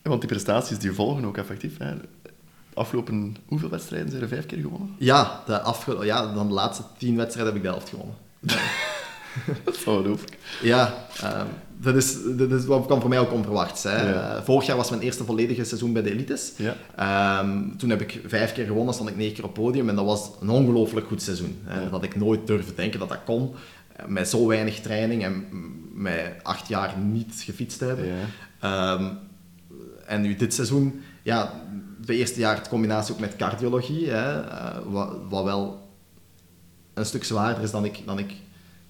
[0.03, 1.77] Ja, Want die prestaties die volgen ook effectief.
[1.77, 1.93] Hè.
[2.73, 4.95] Afgelopen hoeveel wedstrijden zijn er vijf keer gewonnen?
[4.97, 8.15] Ja, de afge- ja, dan de laatste tien wedstrijden heb ik de helft gewonnen.
[9.63, 10.37] Dat is ongelooflijk.
[10.61, 11.45] Ja, ehm,
[11.81, 13.83] dat, is, dat is, wat kwam voor mij ook onverwachts.
[13.83, 14.09] Hè.
[14.09, 14.35] Ja.
[14.35, 16.51] Eh, vorig jaar was mijn eerste volledige seizoen bij de Elites.
[16.57, 16.75] Ja.
[16.95, 20.05] Ehm, toen heb ik vijf keer gewonnen, stond ik negen keer op podium en dat
[20.05, 21.59] was een ongelooflijk goed seizoen.
[21.63, 21.81] Hè.
[21.81, 23.53] Dat had ik nooit durven denken dat dat kon.
[23.95, 25.45] eh, Met zo weinig training en
[25.93, 28.05] met acht jaar niet gefietst te hebben.
[28.59, 29.05] Ehm,
[30.05, 31.51] en nu dit seizoen, ja,
[32.05, 35.89] de eerste jaar het combinatie ook met cardiologie, hè, eh, wat, wat wel
[36.93, 38.31] een stuk zwaarder is dan ik, dan ik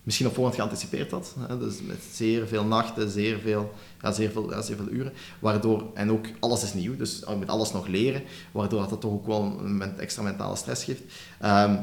[0.07, 1.35] misschien op voorhand geanticipeerd had.
[1.39, 1.57] Hè.
[1.57, 5.13] Dus met zeer veel nachten, zeer veel, ja, zeer veel, ja, zeer veel uren.
[5.39, 9.01] Waardoor, en ook alles is nieuw, dus je moet alles nog leren, waardoor dat, dat
[9.01, 11.01] toch ook wel een extra mentale stress geeft.
[11.39, 11.75] Ehm,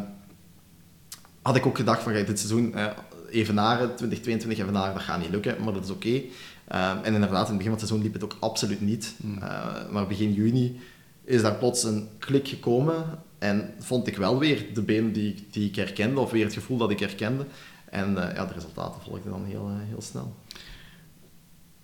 [1.42, 2.86] had ik ook gedacht van dit seizoen eh,
[3.30, 6.22] evenaren, 2022 evenaren, dat gaat niet lukken, maar dat is oké.
[6.68, 9.14] Ehm, en inderdaad, in het begin van het seizoen liep het ook absoluut niet.
[9.16, 9.38] Mm.
[9.38, 10.80] Eh, maar begin juni
[11.24, 13.04] is daar plots een klik gekomen
[13.38, 16.76] en vond ik wel weer de benen die, die ik herkende, of weer het gevoel
[16.76, 17.46] dat ik herkende.
[17.94, 20.34] En eh, ja, de resultaten volgden dan heel, eh, heel snel.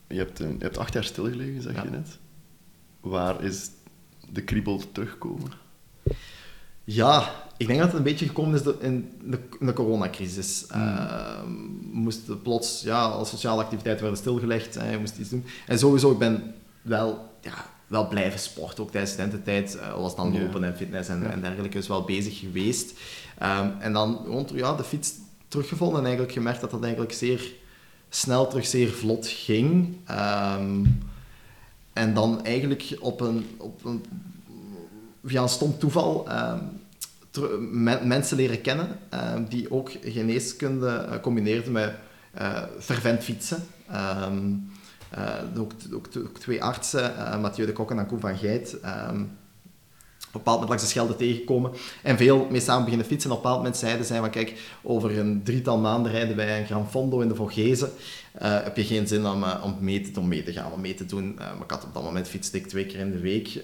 [0.09, 1.83] Je hebt, je hebt acht jaar stilgelegen, zeg Ja.
[1.83, 2.19] je net.
[3.01, 3.71] Waar is
[4.33, 5.53] de kriebel terugkomen?
[6.85, 10.65] Ja, ik denk dat het een beetje gekomen is in de, in de coronacrisis.
[10.69, 10.83] Hmm.
[10.97, 11.43] Eh,
[11.93, 15.45] moesten plots, ja, alle sociale activiteiten werden stilgelegd en je moest iets doen.
[15.67, 17.55] En sowieso, ik ben wel, ja,
[17.87, 19.77] wel blijven sporten, ook tijdens studententijd.
[19.77, 20.41] eh was dan Ja.
[20.41, 21.31] lopen en fitness en, Ja.
[21.31, 22.99] en dergelijke, dus wel bezig geweest.
[23.39, 25.13] Ehm, en dan rond ja, de fiets
[25.51, 27.53] teruggevonden en eigenlijk gemerkt dat dat eigenlijk zeer
[28.09, 29.97] snel terug zeer vlot ging.
[30.07, 30.85] Ehm,
[31.93, 34.05] en dan eigenlijk op een, op een
[35.25, 36.59] via een stom toeval ehm,
[38.09, 41.95] mensen leren kennen ehm, die ook geneeskunde eh, combineerden met
[42.33, 43.67] eh fervent fietsen.
[43.87, 44.27] Eh,
[45.59, 46.07] ook,
[46.39, 48.77] twee artsen, Mathieu de Kokken en Koen van Geit,
[50.31, 51.71] op een bepaald moment langs de Schelde tegenkomen
[52.03, 53.31] en veel mee samen beginnen fietsen.
[53.31, 56.61] En op een bepaald moment zeiden zij van kijk, over een drietal maanden rijden wij
[56.61, 57.91] een Gran Fondo in de Vogezen.
[58.33, 60.81] Eh, heb je geen zin om, eh, om, mee te, om mee te gaan, om
[60.81, 61.39] mee te doen.
[61.39, 63.63] Eh, maar ik had op dat moment fietste ik twee keer in de week.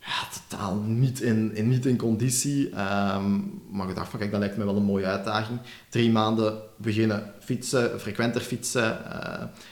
[0.00, 2.70] Ja, totaal niet in, niet in conditie.
[2.70, 5.58] Ehm, maar ik dacht van, kijk, dat lijkt me wel een mooie uitdaging.
[5.88, 8.98] Drie maanden beginnen fietsen, frequenter fietsen.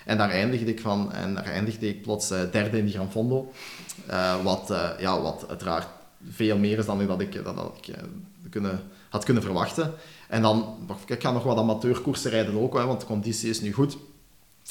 [0.05, 1.13] en daar eindigde ik van.
[1.13, 3.53] En daar eindigde ik plots derde in die Gran Fondo.
[4.07, 5.87] Eh, wat, eh, ja, wat uiteraard
[6.31, 8.03] veel meer is dan dat ik, dat ik eh,
[8.51, 9.93] kunnen, had kunnen verwachten.
[10.29, 13.73] En dan, ik, ga nog wat amateurkoersen rijden ook, hè, want de conditie is nu
[13.73, 13.97] goed.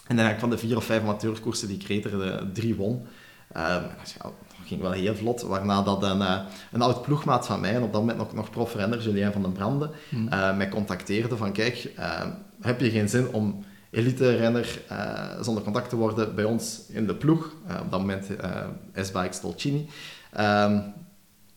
[0.07, 2.51] En dan heb ik van de vier of vijf amateurkoersen die ik reed, er de
[2.53, 3.07] drie won.
[3.51, 3.83] Ehm,
[4.21, 4.33] dat
[4.65, 5.41] ging wel heel vlot.
[5.41, 6.21] Waarna dat een,
[6.71, 9.51] een oud ploegmaat van mij, en op dat moment nog, nog profrenner, Julien van den
[9.51, 10.57] Brande, Hmm.
[10.57, 12.29] mij contacteerde van kijk, ehm,
[12.61, 17.15] heb je geen zin om elite-renner eh, zonder contact te worden bij ons in de
[17.15, 17.53] ploeg?
[17.67, 18.61] Eh, op dat moment eh
[18.93, 19.89] S-Bike Stolcini.
[20.31, 20.79] Ehm,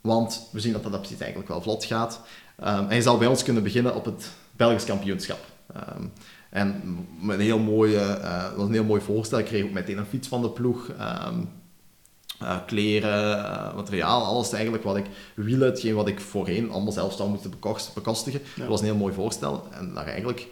[0.00, 2.20] want we zien dat dat precies eigenlijk wel vlot gaat.
[2.56, 5.38] Ehm, en je zou bij ons kunnen beginnen op het Belgisch kampioenschap.
[5.74, 6.02] Ehm,
[6.50, 6.82] en
[7.28, 9.38] een heel, mooie, uh, was een heel mooi voorstel.
[9.38, 10.90] Ik kreeg ook meteen een fiets van de ploeg.
[12.42, 17.14] Uh, kleren, uh, materiaal, alles eigenlijk wat ik wielen, hetgeen wat ik voorheen allemaal zelf
[17.14, 17.50] zou moeten
[17.94, 18.40] bekostigen.
[18.40, 18.60] Ja.
[18.60, 19.66] Dat was een heel mooi voorstel.
[19.72, 20.48] En daar eigenlijk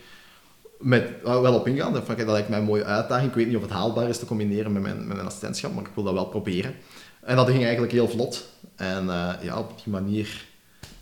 [0.78, 1.92] met, wel op ingaan.
[1.92, 3.28] Dat vond ik dat lijkt mij een mooie uitdaging.
[3.28, 5.84] Ik weet niet of het haalbaar is te combineren met mijn, met mijn assistentschap, maar
[5.84, 6.74] ik wil dat wel proberen.
[7.20, 8.46] En dat ging eigenlijk heel vlot.
[8.76, 9.06] En
[9.42, 10.46] ja, op die manier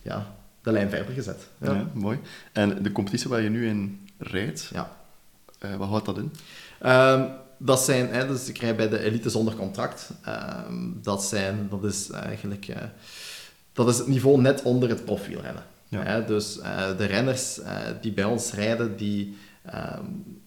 [0.03, 1.49] ja, de lijn verder gezet.
[1.61, 1.73] Ja.
[1.73, 1.87] ja.
[1.93, 2.19] mooi.
[2.53, 4.97] En de competitie waar je nu in rijdt, ja.
[5.79, 6.33] wat houdt dat in?
[6.87, 10.11] Um, dat zijn, hè, dus ik rij bij de elite zonder contract.
[10.23, 12.77] Ehm, dat, zijn, dat is eigenlijk uh,
[13.73, 15.63] dat is het niveau net onder het profielrennen.
[15.89, 16.03] Ja.
[16.03, 20.41] Hè, dus uh, de renners uh, die bij ons rijden, die, um,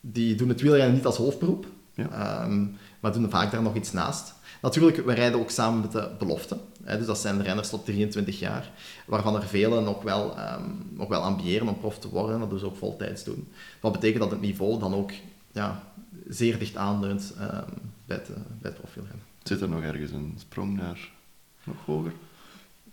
[0.00, 2.44] die doen het wielrennen niet als hoofdberoep, ja.
[2.44, 4.34] um, maar doen vaak daar nog iets naast.
[4.62, 6.58] Natuurlijk, we rijden ook samen met de belofte.
[6.82, 8.70] Hè, dus dat zijn renners tot 23 jaar,
[9.06, 10.34] waarvan er velen nog wel,
[10.90, 12.40] nog wel ambiëren om prof te worden.
[12.40, 13.48] Dat doen ze ook voltijds doen.
[13.80, 15.10] Wat betekent dat het niveau dan ook
[15.52, 15.82] ja,
[16.28, 17.48] zeer dicht aanleunt um,
[18.06, 19.22] bij, het, bij het profielrennen.
[19.42, 21.10] Zit er nog ergens een sprong naar
[21.64, 22.12] nog hoger?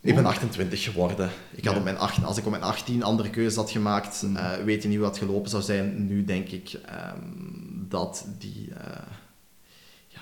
[0.01, 1.29] Ik ben 28 geworden.
[1.51, 4.53] Ik had op mijn 18, als ik op mijn 18 andere keuzes had gemaakt, uh,
[4.53, 6.07] weet je niet wat gelopen zou zijn.
[6.07, 8.67] Nu denk ik um, dat die...
[8.69, 8.77] Uh,
[10.07, 10.21] ja,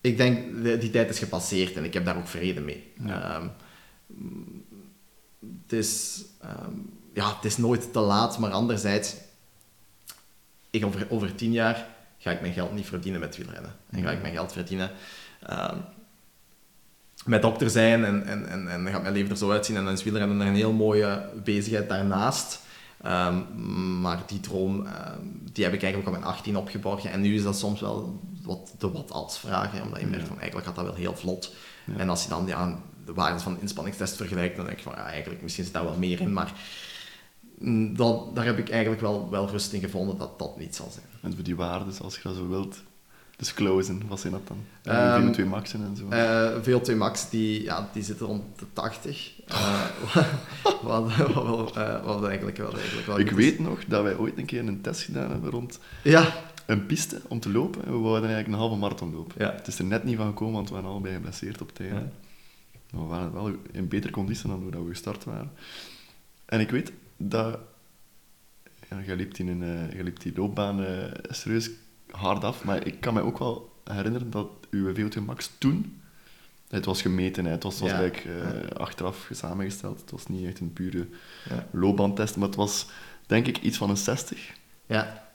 [0.00, 2.92] ik denk, die, die tijd is gepasseerd en ik heb daar ook vrede mee.
[3.04, 3.36] Ja.
[3.36, 3.52] Um,
[5.62, 6.22] het, is,
[7.14, 9.14] ja, het is nooit te laat, maar anderzijds,
[10.70, 11.86] ik over, over tien jaar
[12.18, 13.76] ga ik mijn geld niet verdienen met wielrennen.
[13.90, 14.90] En ga ik mijn geld verdienen
[17.24, 19.76] met dokter zijn en, en, en, en dan gaat mijn leven er zo uitzien.
[19.76, 22.60] En dan is wielrennen een heel mooie bezigheid daarnaast.
[23.06, 24.90] Um, maar die droom, uh,
[25.52, 27.10] die heb ik eigenlijk mijn 18 opgeborgen.
[27.10, 30.38] En nu is dat soms wel wat de wat als vragen, omdat je merkt van
[30.38, 31.54] eigenlijk gaat dat wel heel vlot.
[31.84, 31.96] Ja.
[31.96, 34.94] En als je dan ja, de waarde van de inspanningstest vergelijkt, dan denk je van
[34.96, 36.32] ja, eigenlijk misschien zit daar wel meer in.
[36.32, 36.52] Maar
[37.58, 40.90] mm, dat, daar heb ik eigenlijk wel, wel rust in gevonden dat dat niet zal
[40.90, 41.06] zijn.
[41.20, 42.82] En voor die waarden, als je dat zo wilt
[43.36, 44.64] disclosen, wat zijn dat dan?
[44.94, 46.08] Um, VO2 maxen en zo?
[46.10, 49.32] Uh, VO2 max, die, ja, die zitten rond de 80.
[49.48, 49.86] Uh,
[50.82, 54.38] wat, wat, wat, uh, wat, eigenlijk wel, eigenlijk wel Ik weet nog dat wij ooit
[54.38, 56.34] een keer een test gedaan hebben rond ja.
[56.66, 57.84] een piste om te lopen.
[57.84, 59.34] En we wouden eigenlijk een halve marathon lopen.
[59.38, 59.52] Ja.
[59.52, 61.90] Het is er net niet van gekomen, want we waren allebei geblesseerd op tijd.
[61.90, 62.08] Ja.
[62.92, 65.52] Maar we waren wel in betere conditie dan hoe we gestart waren.
[66.44, 67.58] En ik weet dat
[68.90, 70.84] ja, je, liep die, een, je liep die loopbaan
[71.28, 71.70] serieus
[72.12, 76.00] hard af, maar ik kan me ook wel herinneren dat uw VO2 max toen,
[76.68, 78.00] het was gemeten, het was, was ja.
[78.00, 78.68] eigenlijk uh, ja.
[78.68, 81.06] achteraf samengesteld, het was niet echt een pure
[81.48, 81.66] ja.
[81.70, 82.86] loopbaantest, maar het was
[83.26, 84.52] denk ik iets van een 60.
[84.86, 85.30] Ja.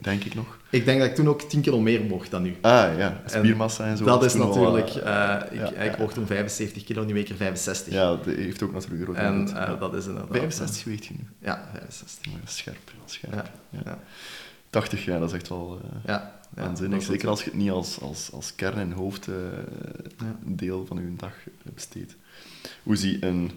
[0.00, 0.58] Denk ik nog.
[0.70, 2.56] Ik denk dat ik toen ook 10 kilo meer mocht dan nu.
[2.60, 4.04] Ah ja, spiermassa en zo.
[4.04, 7.92] Dat is natuurlijk, al, uh, ik, ja, ik woog toen 75 kilo, nu ik 65.
[7.92, 10.30] Ja, dat heeft ook natuurlijk groot En uh, dat is inderdaad...
[10.30, 11.26] 65 weegt je nu?
[11.38, 12.32] Ja, 65.
[12.32, 13.50] Oh, scherp, scherp.
[13.70, 13.98] Ja.
[14.72, 17.02] 80 jaar, dat is echt wel uh, ja, waanzinnig.
[17.02, 19.34] Zeker als je het niet als, als, als kern en hoofd uh,
[20.18, 20.36] ja.
[20.40, 21.34] deel van je dag
[21.74, 22.16] besteedt.
[22.82, 23.50] Hoe ziet een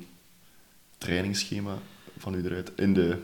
[0.98, 1.78] trainingsschema
[2.18, 2.72] van u eruit?
[2.76, 3.18] In de,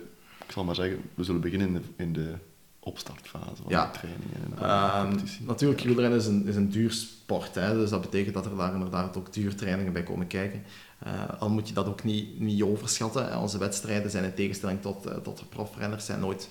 [0.46, 2.34] ik zal maar zeggen, we zullen beginnen in de, in de
[2.80, 3.92] opstartfase van ja.
[3.92, 4.36] de trainingen.
[4.44, 8.46] En uh, natuurlijk, wielrennen is een, is een duur sport, hè, dus dat betekent dat
[8.46, 10.64] er daar inderdaad ook duurtrainingen bij komen kijken.
[11.08, 13.40] Uh, al moet je dat ook niet, niet overschatten.
[13.40, 16.50] Onze wedstrijden zijn in tegenstelling tot, uh, tot de profrenners zijn nooit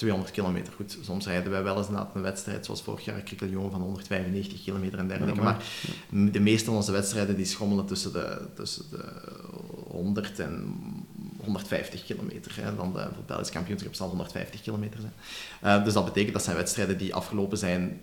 [0.00, 0.72] 200 kilometer.
[0.72, 4.62] Goed, soms rijden wij wel eens na een wedstrijd, zoals vorig jaar Crickelion van 195
[4.62, 5.40] kilometer en dergelijke.
[5.40, 5.64] maar
[6.10, 9.04] de meeste van onze wedstrijden die schommelen tussen de, tussen de
[9.88, 10.74] 100 en
[11.44, 12.56] 150 kilometer.
[12.60, 12.76] Hè.
[12.76, 15.12] Dan de, voor het Belgisch kampioenschap zal 150 kilometer zijn.
[15.78, 18.00] Uh, dus dat betekent dat zijn wedstrijden die afgelopen zijn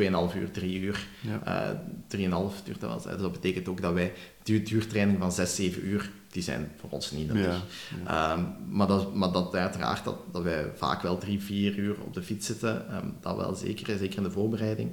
[0.00, 1.06] 2,5 uur, 3 uur.
[1.20, 1.74] Ja.
[2.10, 3.14] Uh, 3,5 duurt dat wel.
[3.14, 4.12] Dus dat betekent ook dat wij
[4.42, 7.62] duurtraining van 6, 7 uur, die zijn voor ons niet nodig.
[8.04, 8.32] Ja.
[8.32, 12.14] Um, maar, dat, maar dat uiteraard dat, dat wij vaak wel 3, 4 uur op
[12.14, 14.90] de fiets zitten, um, dat wel zeker, zeker in de voorbereiding.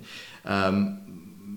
[0.50, 1.00] Um,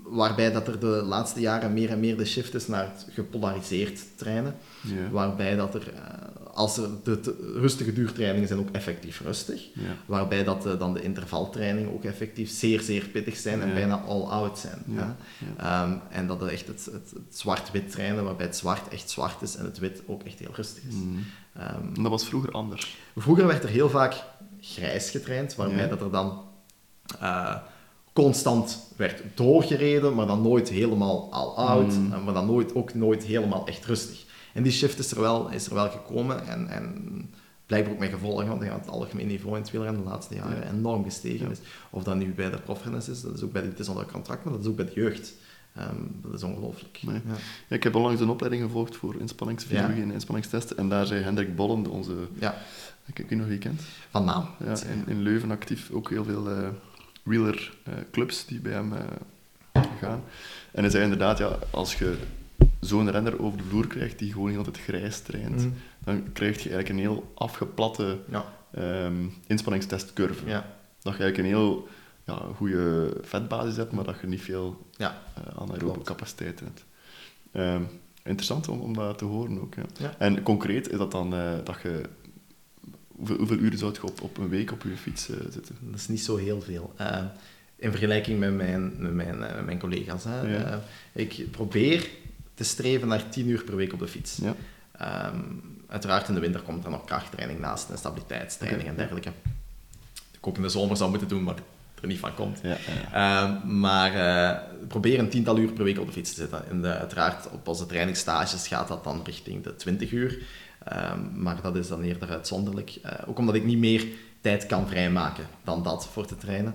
[0.04, 4.00] waarbij dat er de laatste jaren meer en meer de shift is naar het gepolariseerd
[4.16, 4.56] trainen.
[4.80, 5.10] Ja.
[5.10, 5.92] Waarbij dat er,
[6.54, 9.68] als er de, de rustige duurtrainingen zijn ook effectief rustig.
[9.74, 9.96] Ja.
[10.06, 13.74] Waarbij dat de, dan de intervaltrainingen ook effectief zeer, zeer pittig zijn en ja.
[13.74, 14.84] bijna all-out zijn.
[14.88, 19.42] Um, en dat er echt het, het, het zwart-wit trainen, waarbij het zwart echt zwart
[19.42, 20.94] is en het wit ook echt heel rustig is.
[20.94, 21.24] Mm.
[21.96, 22.96] Um, dat was vroeger anders.
[23.16, 24.22] Vroeger werd er heel vaak
[24.60, 26.42] grijs getraind, waarbij dat er dan...
[27.22, 27.56] Uh,
[28.12, 32.24] constant werd doorgereden, maar dan nooit helemaal all-out, mm.
[32.24, 34.23] maar dan nooit, ook nooit helemaal echt rustig.
[34.54, 36.94] En die shift is er wel, is er wel gekomen en, en
[37.66, 40.70] blijkbaar ook met gevolgen, want het algemeen niveau in het wielrennen de laatste jaren ja.
[40.72, 41.52] enorm gestegen ja.
[41.52, 41.58] is.
[41.90, 44.06] Of dat nu bij de profrenners is, dat is ook bij de, het is onder
[44.06, 45.34] contract, maar dat is ook bij de jeugd.
[45.74, 47.00] Ehm, dat is ongelooflijk.
[47.02, 47.14] Nee.
[47.14, 47.34] Ja.
[47.68, 50.76] Ja, ik heb onlangs een opleiding gevolgd voor inspanningsfysiologie en inspanningstesten.
[50.76, 52.14] En daar zei Hendrik Bollen, onze...
[52.38, 52.54] ja,
[53.06, 53.82] Ik weet niet of je kent.
[54.10, 54.46] van naam.
[54.64, 55.90] Ja, in, in Leuven actief.
[55.90, 56.68] Ook heel veel eh
[57.24, 60.22] wielerclubs die bij hem eh, gaan.
[60.72, 62.16] En hij zei inderdaad, ja, als je
[62.84, 65.68] zo'n renner over de vloer krijgt die gewoon heel altijd grijs traint, Mhm.
[66.04, 69.14] dan krijg je eigenlijk een heel afgeplatte Ja, ehm,
[69.46, 70.46] inspanningstestcurve.
[70.46, 71.88] ja, Dat je eigenlijk een heel
[72.24, 75.22] ja, goede vetbasis hebt, maar dat je niet veel ja.
[75.38, 76.84] uh, anaerobe capaciteit hebt.
[77.52, 77.82] Ehm,
[78.22, 79.74] interessant om, om dat te horen ook.
[79.98, 80.14] Ja.
[80.18, 82.00] En concreet is dat dan eh, dat je...
[83.16, 85.76] Hoeveel, hoeveel uren zou je op, op een week op je fiets eh, zitten?
[85.80, 86.94] Dat is niet zo heel veel.
[87.76, 90.24] In vergelijking met mijn, met mijn, mijn collega's.
[90.24, 90.40] Hè.
[90.56, 90.82] Ja.
[91.12, 92.08] Ik probeer
[92.54, 94.36] te streven naar 10 uur per week op de fiets.
[94.36, 94.54] Ja.
[94.98, 95.40] Ehm,
[95.88, 99.30] uiteraard in de winter komt er nog krachttraining naast en stabiliteitstraining en dergelijke.
[100.32, 101.54] Ik ook in de zomer zou moeten doen, maar
[102.04, 102.60] er niet van komt.
[102.62, 102.76] Ja,
[103.10, 103.42] ja.
[103.42, 106.68] Ehm, maar eh, probeer een tiental uur per week op de fiets te zitten.
[106.68, 110.42] En de, uiteraard op onze trainingsstages gaat dat dan richting de 20 uur.
[110.84, 112.98] Ehm, maar dat is dan eerder uitzonderlijk.
[113.02, 114.06] Eh, ook omdat ik niet meer
[114.40, 116.74] tijd kan vrijmaken dan dat voor te trainen.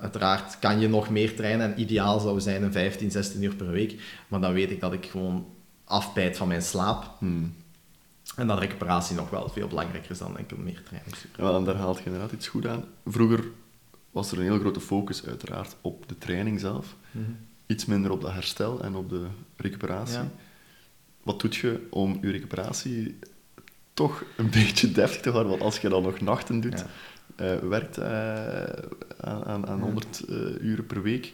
[0.00, 3.70] Uiteraard kan je nog meer trainen en ideaal zou zijn een 15, 16 uur per
[3.70, 4.02] week.
[4.28, 5.46] Maar dan weet ik dat ik gewoon
[5.84, 7.10] afbijt van mijn slaap.
[7.18, 7.54] Hmm.
[8.36, 11.30] En dat recuperatie nog wel veel belangrijker is dan enkel meer trainingsuren.
[11.36, 12.84] Ja, wel, en daar haalt je inderdaad iets goed aan.
[13.06, 13.44] Vroeger
[14.10, 16.96] was er een heel grote focus uiteraard op de training zelf.
[17.66, 20.18] Iets minder op dat herstel en op de recuperatie.
[20.18, 20.30] Ja.
[21.22, 23.18] Wat doet je om je recuperatie
[23.94, 25.50] toch een beetje deftig te houden?
[25.50, 26.86] Want als je dan nog nachten doet, Ja.
[27.40, 28.08] Eh, werkt eh,
[29.20, 29.82] aan, aan, aan Ja.
[29.84, 31.32] 100 eh, uren per week,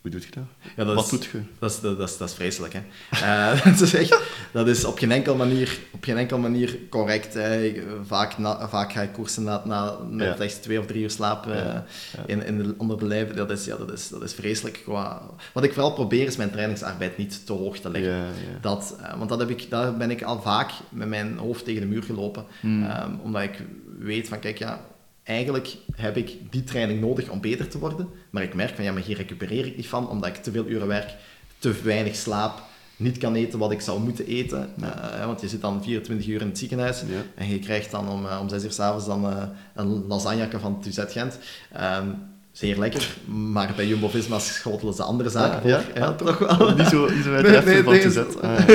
[0.00, 0.44] hoe doe je dat?
[0.76, 1.40] Ja, dat Wat is- doet je?
[1.58, 2.80] Dat is, dat, is, dat is vreselijk, hè.
[3.70, 4.18] Dat, is echt,
[4.52, 7.34] dat is op geen enkel manier, op geen enkel manier correct.
[7.34, 7.74] Hè.
[8.06, 10.34] Vaak, na, vaak ga ik koersen na, na met Ja.
[10.34, 11.84] slechts twee of drie uur slaap Ja, ja.
[12.26, 13.28] In, in de, onder de lijf.
[13.32, 14.80] Dat is, ja, dat is, dat is vreselijk.
[14.82, 15.22] Qua...
[15.52, 18.12] Wat ik vooral probeer is mijn trainingsarbeid niet te hoog te leggen.
[18.12, 18.26] Ja.
[18.60, 21.86] Dat, want dat heb ik, daar ben ik al vaak met mijn hoofd tegen de
[21.86, 22.44] muur gelopen.
[22.60, 22.84] Hmm.
[22.84, 23.62] Ehm, omdat ik
[23.98, 24.80] weet van, kijk, ja,
[25.22, 28.08] eigenlijk heb ik die training nodig om beter te worden.
[28.30, 30.66] Maar ik merk van, ja, maar hier recupereer ik niet van, omdat ik te veel
[30.66, 31.14] uren werk,
[31.58, 32.62] te weinig slaap,
[32.96, 34.68] niet kan eten wat ik zou moeten eten.
[34.82, 37.22] Eh, want je zit dan 24 uur in het ziekenhuis Ja.
[37.34, 39.42] en je krijgt dan om, eh, om 6 uur s'avonds dan eh,
[39.74, 41.38] een lasagne van Tuzet Gent.
[41.72, 42.06] Ehm,
[42.52, 45.70] zeer lekker, maar bij Jumbo-Visma schotelen ze andere zaken voor.
[45.70, 45.82] ja?
[45.94, 46.74] Ja, toch wel.
[46.74, 48.06] Niet zo, niet zo uit Nee, de nee, van nee.
[48.42, 48.74] Ah, ja,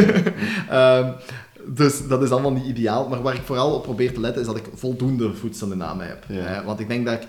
[0.69, 1.15] ja.
[1.65, 3.07] dus dat is allemaal niet ideaal.
[3.07, 6.03] Maar waar ik vooral op probeer te letten, is dat ik voldoende voedsel in me
[6.03, 6.25] heb.
[6.27, 6.45] Ja.
[6.45, 7.27] Eh, want ik denk dat ik...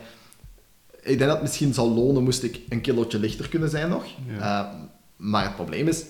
[1.03, 4.05] Ik denk dat het misschien zou lonen moest ik een kilootje lichter kunnen zijn nog.
[4.27, 4.39] Ja.
[4.39, 4.75] Eh,
[5.17, 6.05] maar het probleem is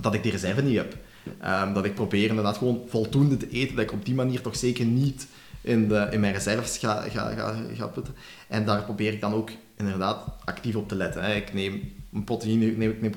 [0.00, 0.96] dat ik die reserve niet heb.
[1.40, 4.56] Ehm, dat ik probeer inderdaad gewoon voldoende te eten, dat ik op die manier toch
[4.56, 5.26] zeker niet
[5.60, 8.14] in, de, in mijn reserves ga, ga, ga, ga putten.
[8.48, 11.22] En daar probeer ik dan ook inderdaad actief op te letten.
[11.22, 11.34] Hè.
[11.34, 13.12] Ik neem een proteïne, neem, ik neem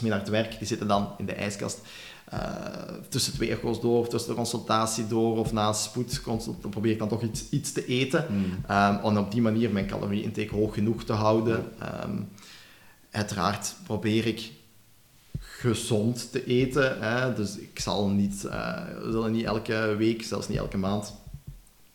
[0.00, 1.80] mee naar het werk, die zitten dan in de ijskast.
[2.26, 2.38] Eh,
[3.08, 6.92] tussen twee echo's door, of tussen de consultatie door, of na een spoedconsult, dan probeer
[6.92, 8.26] ik dan toch iets, iets te eten.
[8.66, 11.64] Ehm, om op die manier mijn calorie-intake hoog genoeg te houden.
[11.78, 12.16] Ehm,
[13.10, 14.52] uiteraard probeer ik
[15.38, 17.00] gezond te eten.
[17.00, 17.34] Hè?
[17.34, 21.14] Dus ik zal niet, eh, zullen niet elke week, zelfs niet elke maand,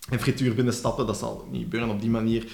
[0.09, 1.07] een frituur binnenstappen.
[1.07, 2.51] Dat zal niet gebeuren op die manier.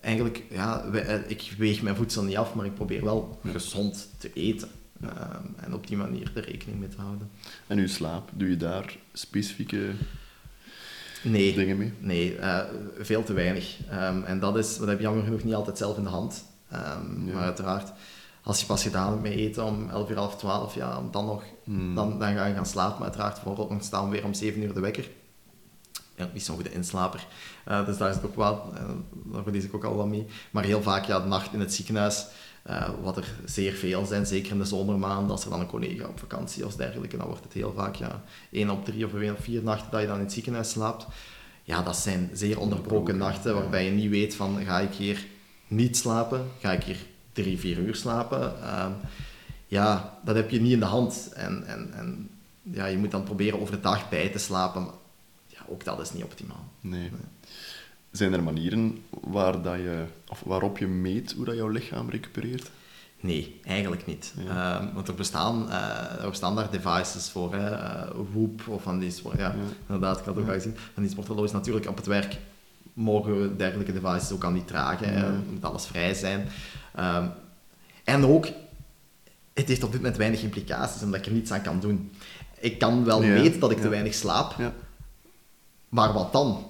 [0.00, 4.32] Eigenlijk, ja, eh, ik weeg mijn voedsel niet af, maar ik probeer wel gezond te
[4.32, 4.68] eten.
[5.02, 7.30] Ehm, en op die manier er rekening mee te houden.
[7.66, 9.90] En uw slaap, doe je daar specifieke
[11.22, 11.92] Nee, dingen mee?
[11.98, 12.60] Nee, eh,
[12.98, 13.76] veel te weinig.
[13.90, 16.44] Ehm, en dat, is, dat heb je jammer genoeg niet altijd zelf in de hand.
[16.70, 17.34] Ehm, Ja.
[17.34, 17.92] Maar uiteraard,
[18.42, 21.42] als je pas gedaan hebt met eten om 11 uur, half 12, ja, dan nog,
[21.64, 21.94] Hmm.
[21.94, 22.94] dan, dan ga je gaan slapen.
[22.98, 25.08] Maar uiteraard, voor staan we weer om 7 uur de wekker.
[26.16, 27.26] Ja, niet zo'n goede inslaper.
[27.64, 28.82] Eh, dus daar is het ook wel, eh,
[29.32, 30.26] daar verlies ik ook al wat mee.
[30.50, 32.26] Maar heel vaak, ja, de nacht in het ziekenhuis,
[32.68, 36.06] eh, wat er zeer veel zijn, zeker in de zomermaanden, als er dan een collega
[36.06, 39.32] op vakantie of dergelijke, dan wordt het heel vaak ja, één op drie of één
[39.32, 41.06] op vier nachten dat je dan in het ziekenhuis slaapt.
[41.62, 45.26] Ja, dat zijn zeer onderbroken nachten, waarbij je niet weet van, ga ik hier
[45.66, 46.46] niet slapen?
[46.58, 48.62] Ga ik hier drie, vier uur slapen?
[48.62, 48.92] Ehm,
[49.66, 51.32] ja, dat heb je niet in de hand.
[51.34, 52.30] En, en, en
[52.62, 54.82] ja, je moet dan proberen overdag bij te slapen.
[54.82, 54.94] Maar
[55.46, 56.68] ja, ook dat is niet optimaal.
[56.80, 57.10] Nee.
[58.10, 62.70] Zijn er manieren waar dat je, of waarop je meet hoe dat jouw lichaam recupereert?
[63.20, 64.34] Nee, eigenlijk niet.
[64.46, 64.78] Ja.
[64.80, 67.70] Ehm, want er bestaan, eh, er bestaan daar devices voor, hè.
[67.74, 69.38] eh, Whoop of van die sport.
[69.38, 69.54] Ja, Ja.
[69.86, 70.76] inderdaad, ik had het ook al gezien.
[70.94, 72.36] Van die sporthorloges natuurlijk op het werk
[72.92, 75.12] mogen we dergelijke devices ook al niet dragen.
[75.12, 75.30] Ja.
[75.52, 76.48] moet alles vrij zijn.
[76.94, 77.26] Ehm,
[78.04, 78.46] en ook,
[79.54, 82.10] het heeft op dit moment weinig implicaties, omdat ik er niets aan kan doen.
[82.60, 84.72] Ik kan wel weten dat ik te weinig slaap, Ja.
[85.88, 86.66] maar wat dan?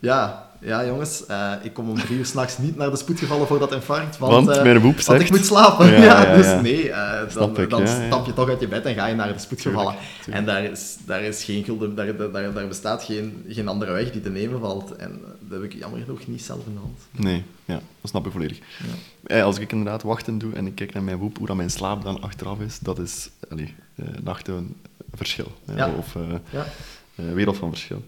[0.00, 0.50] Ja.
[0.64, 3.72] Ja, jongens, eh, ik kom om drie uur s'nachts niet naar de spoedgevallen voor dat
[3.72, 5.20] infarct, want, Want eh, mijn woep want zegt...
[5.20, 5.86] ik moet slapen.
[5.86, 8.84] Ja, Ja, ja, dus nee, eh, dan, ik, dan stap je toch uit je bed
[8.84, 9.92] en ga je naar de spoedgevallen.
[9.92, 10.38] Tuurlijk, tuurlijk.
[10.38, 14.10] En daar, is, daar, is geen gulden, daar, daar, daar bestaat geen, geen andere weg
[14.10, 14.96] die te nemen valt.
[14.96, 16.98] En dat heb ik jammer genoeg niet zelf in de hand.
[17.10, 18.58] Nee, ja, dat snap ik volledig.
[19.42, 22.02] Als ik inderdaad wachten doe en ik kijk naar mijn woep, hoe dat mijn slaap
[22.02, 24.76] dan achteraf is, dat is allee, eh, nachten een
[25.14, 25.52] verschil.
[25.98, 26.16] Of
[26.50, 26.64] Ja.
[27.14, 28.04] wereld van verschil.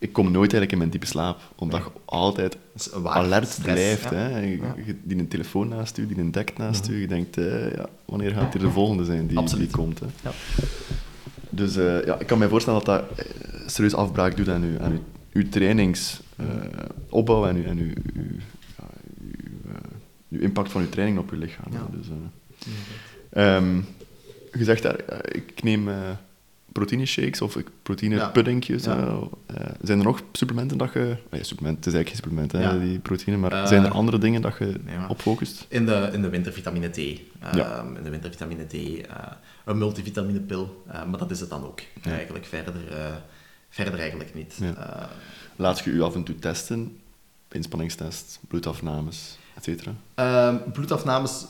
[0.00, 1.88] Ik kom nooit eigenlijk in mijn diepe slaap, omdat Nee.
[1.94, 2.56] je altijd
[3.04, 4.02] alert stress, blijft.
[4.02, 4.10] ja.
[4.16, 4.38] Hè.
[4.38, 4.74] Je, Ja.
[4.86, 6.92] je- die een telefoon naast je, die een dekt naast Mhm.
[6.92, 7.00] je.
[7.00, 10.00] Je denkt, eh, ja, wanneer gaat hier de volgende zijn die, die komt.
[10.00, 10.06] Hè.
[10.22, 10.30] Ja.
[11.50, 13.32] Dus eh, ja, ik kan me voorstellen dat dat eh,
[13.66, 18.22] serieus afbraak doet aan uw, aan uw, uw trainingsopbouw en, uw, en uw, uw,
[18.78, 18.84] ja,
[19.20, 19.30] uw,
[20.28, 21.72] uw impact van uw training op uw lichaam.
[21.90, 23.76] Dus, eh, ehm,
[24.52, 25.00] je zegt daar,
[25.32, 25.88] ik neem
[26.78, 28.28] proteïne shakes of proteïne Ja.
[28.28, 28.84] puddingjes.
[28.84, 28.96] Ja.
[28.96, 31.16] eh, eh, zijn er nog supplementen dat je...
[31.30, 32.78] Nee, supplement, het is eigenlijk geen supplement, hè, Ja.
[32.78, 35.66] die proteïne, maar Eh, zijn er andere dingen dat je nee, op focust?
[35.68, 36.96] In de, in de winter vitamine D.
[36.96, 37.18] In
[38.02, 38.72] de winter vitamine D.
[39.64, 40.82] een multivitaminepil.
[40.86, 41.80] maar dat is het dan ook.
[42.02, 42.74] Eigenlijk verder,
[43.68, 44.58] verder eigenlijk niet.
[45.56, 46.96] Laat je u af en toe testen,
[47.52, 49.92] inspanningstest, bloedafnames, et cetera?
[50.14, 51.46] Ehm, bloedafnames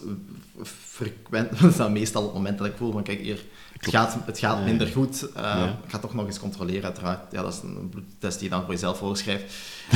[0.63, 3.45] frequent, dat is dan meestal op het moment dat ik voel van kijk hier,
[3.81, 5.27] het gaat, het gaat minder goed.
[5.37, 5.65] Eh, Ja.
[5.85, 7.19] Ik ga toch nog eens controleren, uiteraard.
[7.31, 9.45] Ja, dat is een bloedtest die je dan voor jezelf voorschrijft.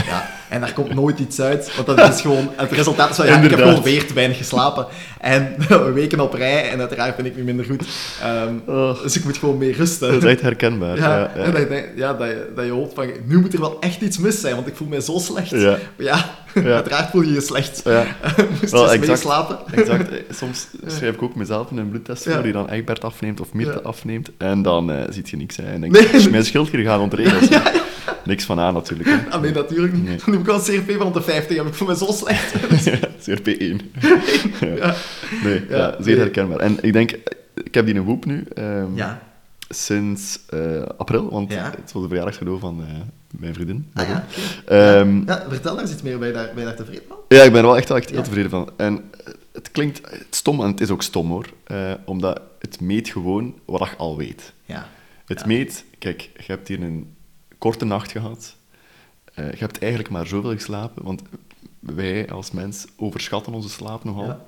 [0.07, 3.27] Ja, en daar komt nooit iets uit, want dat is gewoon, het resultaat is van
[3.27, 4.87] ja, ik heb gewoon weer te weinig geslapen.
[5.21, 5.57] En
[5.95, 7.85] weken op rij, en uiteraard ben ik nu minder goed.
[8.23, 9.03] Ehm, Oh.
[9.03, 10.12] Dus ik moet gewoon meer rusten.
[10.12, 10.97] Dat is echt herkenbaar.
[10.97, 11.42] Ja, Ja, ja.
[11.42, 14.18] en dat je, dat, je, dat je hoopt van, nu moet er wel echt iets
[14.18, 15.51] mis zijn, want ik voel mij zo slecht.
[15.51, 15.71] Ja.
[15.71, 16.40] Maar ja, Ja.
[16.55, 17.81] Uiteraard voel je je slecht.
[17.85, 18.05] Ja.
[18.61, 19.09] Moest Wel, je eens exact.
[19.25, 19.59] meeslapen?
[19.73, 20.11] Exact.
[20.11, 23.53] Eh, Soms schrijf ik ook mezelf in een bloedtest voor, die dan Egbert afneemt of
[23.53, 24.31] Mirte afneemt.
[24.38, 25.57] En dan eh ziet je niks.
[25.57, 25.62] Hè.
[25.62, 26.31] En denk Nee.
[26.31, 27.49] mijn schildklier gaat ontregeld.
[28.25, 29.09] Niks van aan, natuurlijk.
[29.09, 29.17] Hè.
[29.31, 30.05] Ah, nee, natuurlijk niet.
[30.05, 30.17] Nee.
[30.17, 32.55] Dan heb ik wel een CRP van de 50 en ik voel me zo slecht.
[33.31, 33.77] CRP1.
[34.61, 34.95] Ja.
[35.45, 36.59] Nee, ja, Ja, zeer herkenbaar.
[36.59, 37.11] En ik denk,
[37.65, 38.45] ik heb die een woep nu,
[38.95, 39.23] Ja.
[39.69, 40.59] sinds eh,
[40.97, 42.95] april, want het was de verjaardagscadeau van eh,
[43.33, 43.90] mijn vriendin.
[43.95, 44.25] Ah, ja.
[44.66, 45.45] Ehm, ja.
[45.49, 46.18] Vertel daar eens iets meer.
[46.18, 47.16] Ben je daar, ben je daar tevreden van?
[47.29, 48.71] Ja, ik ben er wel echt, echt heel tevreden van.
[48.77, 52.81] En eh, het klinkt het stom, en het is ook stom hoor, eh, omdat het
[52.81, 54.53] meet gewoon wat je al weet.
[54.64, 54.88] Ja.
[55.27, 57.14] Het meet, kijk, je hebt hier een
[57.59, 58.57] korte nacht gehad.
[59.35, 61.23] Eh, je hebt eigenlijk maar zoveel geslapen, want
[61.79, 64.27] wij als mens overschatten onze slaap nogal.
[64.27, 64.40] Ja.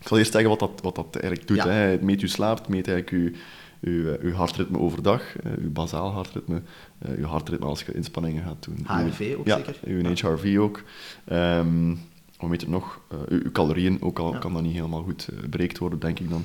[0.00, 1.56] Ik zal eerst zeggen wat dat, wat dat eigenlijk doet.
[1.56, 1.68] Ja.
[1.68, 1.90] Hè.
[1.90, 3.40] Het meet je slaap, het meet eigenlijk je,
[3.90, 6.62] je, je hartritme overdag, eh, je bazaal hartritme,
[6.98, 8.78] eh, je hartritme als je inspanningen gaat doen.
[8.86, 9.76] HRV ook ja, zeker?
[9.86, 10.28] je Ja.
[10.28, 10.82] HRV ook.
[11.24, 11.94] Ehm
[12.44, 13.00] wat meet het nog?
[13.10, 14.38] Eh, je, je calorieën, ook al Ja.
[14.38, 16.44] kan dat niet helemaal goed eh, bereikt worden, denk ik dan.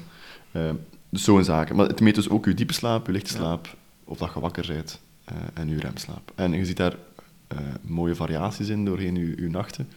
[0.51, 0.75] Ehm,
[1.09, 1.75] dus zo'n zaken.
[1.75, 3.39] Maar het meet dus ook je diepe slaap, je lichte Ja.
[3.39, 6.31] slaap, of dat je wakker bent, eh, en je remslaap.
[6.35, 6.95] En je ziet daar
[7.47, 9.87] eh, mooie variaties in doorheen je, je nachten.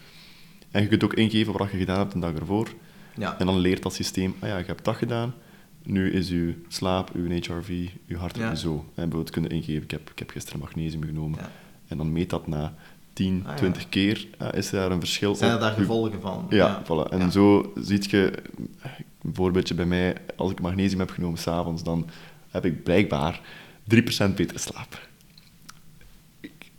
[0.70, 2.68] En je kunt ook ingeven wat je gedaan hebt de dag ervoor.
[3.16, 3.38] Ja.
[3.38, 5.34] En dan leert dat systeem, ah ja, je hebt dat gedaan,
[5.84, 8.54] nu is je slaap, je HRV, je hartritme Ja.
[8.56, 8.74] zo.
[8.74, 11.38] En bijvoorbeeld kunnen ingeven, ik heb, ik heb gisteren magnesium genomen.
[11.38, 11.50] Ja.
[11.88, 12.74] En dan meet dat na
[13.12, 13.56] 10, Ah, ja.
[13.56, 16.46] 20 keer, ah, is er daar een verschil Zijn er daar gevolgen van?
[16.50, 17.10] Ja, voilà.
[17.10, 18.32] En zo ziet je,
[19.22, 22.08] een voorbeeldje bij mij, als ik magnesium heb genomen s'avonds, dan
[22.50, 23.40] heb ik blijkbaar
[23.84, 25.08] 3% betere slaap.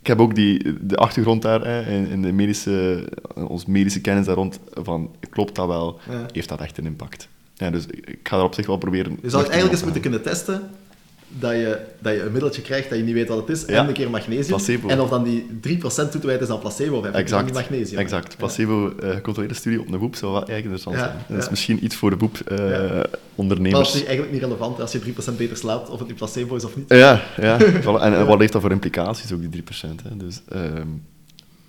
[0.01, 4.25] Ik heb ook die, de achtergrond daar, hè, in, in de medische, onze medische kennis
[4.25, 6.25] daar rond, van klopt dat wel, Ja.
[6.33, 7.27] heeft dat echt een impact.
[7.53, 9.17] Ja, dus ik, ga er op zich wel proberen...
[9.21, 10.69] Je zou het eigenlijk eens moeten te kunnen testen
[11.39, 13.81] dat je, dat je een middeltje krijgt dat je niet weet wat het is, Ja.
[13.81, 14.47] en een keer magnesium.
[14.47, 14.87] Placebo.
[14.87, 17.99] En of dan die 3% toe te wijten is aan placebo, of Exact, magnesium.
[17.99, 18.31] exact.
[18.31, 18.37] Ja.
[18.37, 21.35] Placebo eh, gecontroleerde studie op een boep zou wel eigenlijk interessant Ja, zijn.
[21.37, 22.93] Dat is misschien iets voor de boep eh, Ja.
[22.93, 23.87] Maar ondernemers.
[23.87, 26.63] dat is eigenlijk niet relevant als je 3% beter slaapt, of het nu placebo is
[26.65, 26.85] of niet.
[26.89, 27.59] Ja, ja.
[28.01, 29.89] En wat heeft dat voor implicaties, ook die 3%?
[30.09, 30.17] Hè?
[30.17, 30.87] Dus ehm,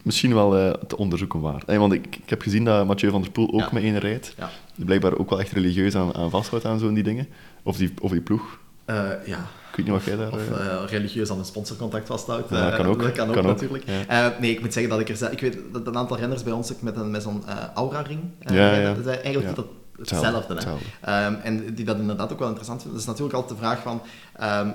[0.04, 1.64] misschien wel eh, te onderzoeken waard.
[1.64, 3.68] Eh, want ik, ik heb gezien dat Mathieu van der Poel ook Ja.
[3.72, 4.34] met één rijdt.
[4.38, 4.50] Ja.
[4.74, 7.28] Die blijkbaar ook wel echt religieus aan, aan vasthoudt aan zo'n die dingen.
[7.62, 8.58] Of die, of die ploeg.
[8.84, 9.38] Eh, ja.
[9.70, 10.32] Ik weet niet wat jij daar...
[10.32, 12.50] Of eh, religieus aan een sponsorcontact vasthoudt.
[12.50, 13.02] Ja, Eh, kan ook.
[13.02, 13.84] Dat kan ook, Kan ook, natuurlijk.
[14.08, 14.36] ja.
[14.40, 15.16] Nee, ik moet zeggen dat ik er...
[15.16, 17.42] zelf- Ik weet dat een aantal renners bij ons ook met, een, met zo'n
[17.74, 18.92] Aura-ring Ja.
[18.94, 19.66] Dat eigenlijk dat
[19.98, 20.54] hetzelfde.
[20.54, 20.84] hetzelfde.
[21.00, 23.00] Ehm, en die dat inderdaad ook wel interessant vinden.
[23.00, 24.02] Dat is natuurlijk altijd de vraag van...
[24.36, 24.68] ehm,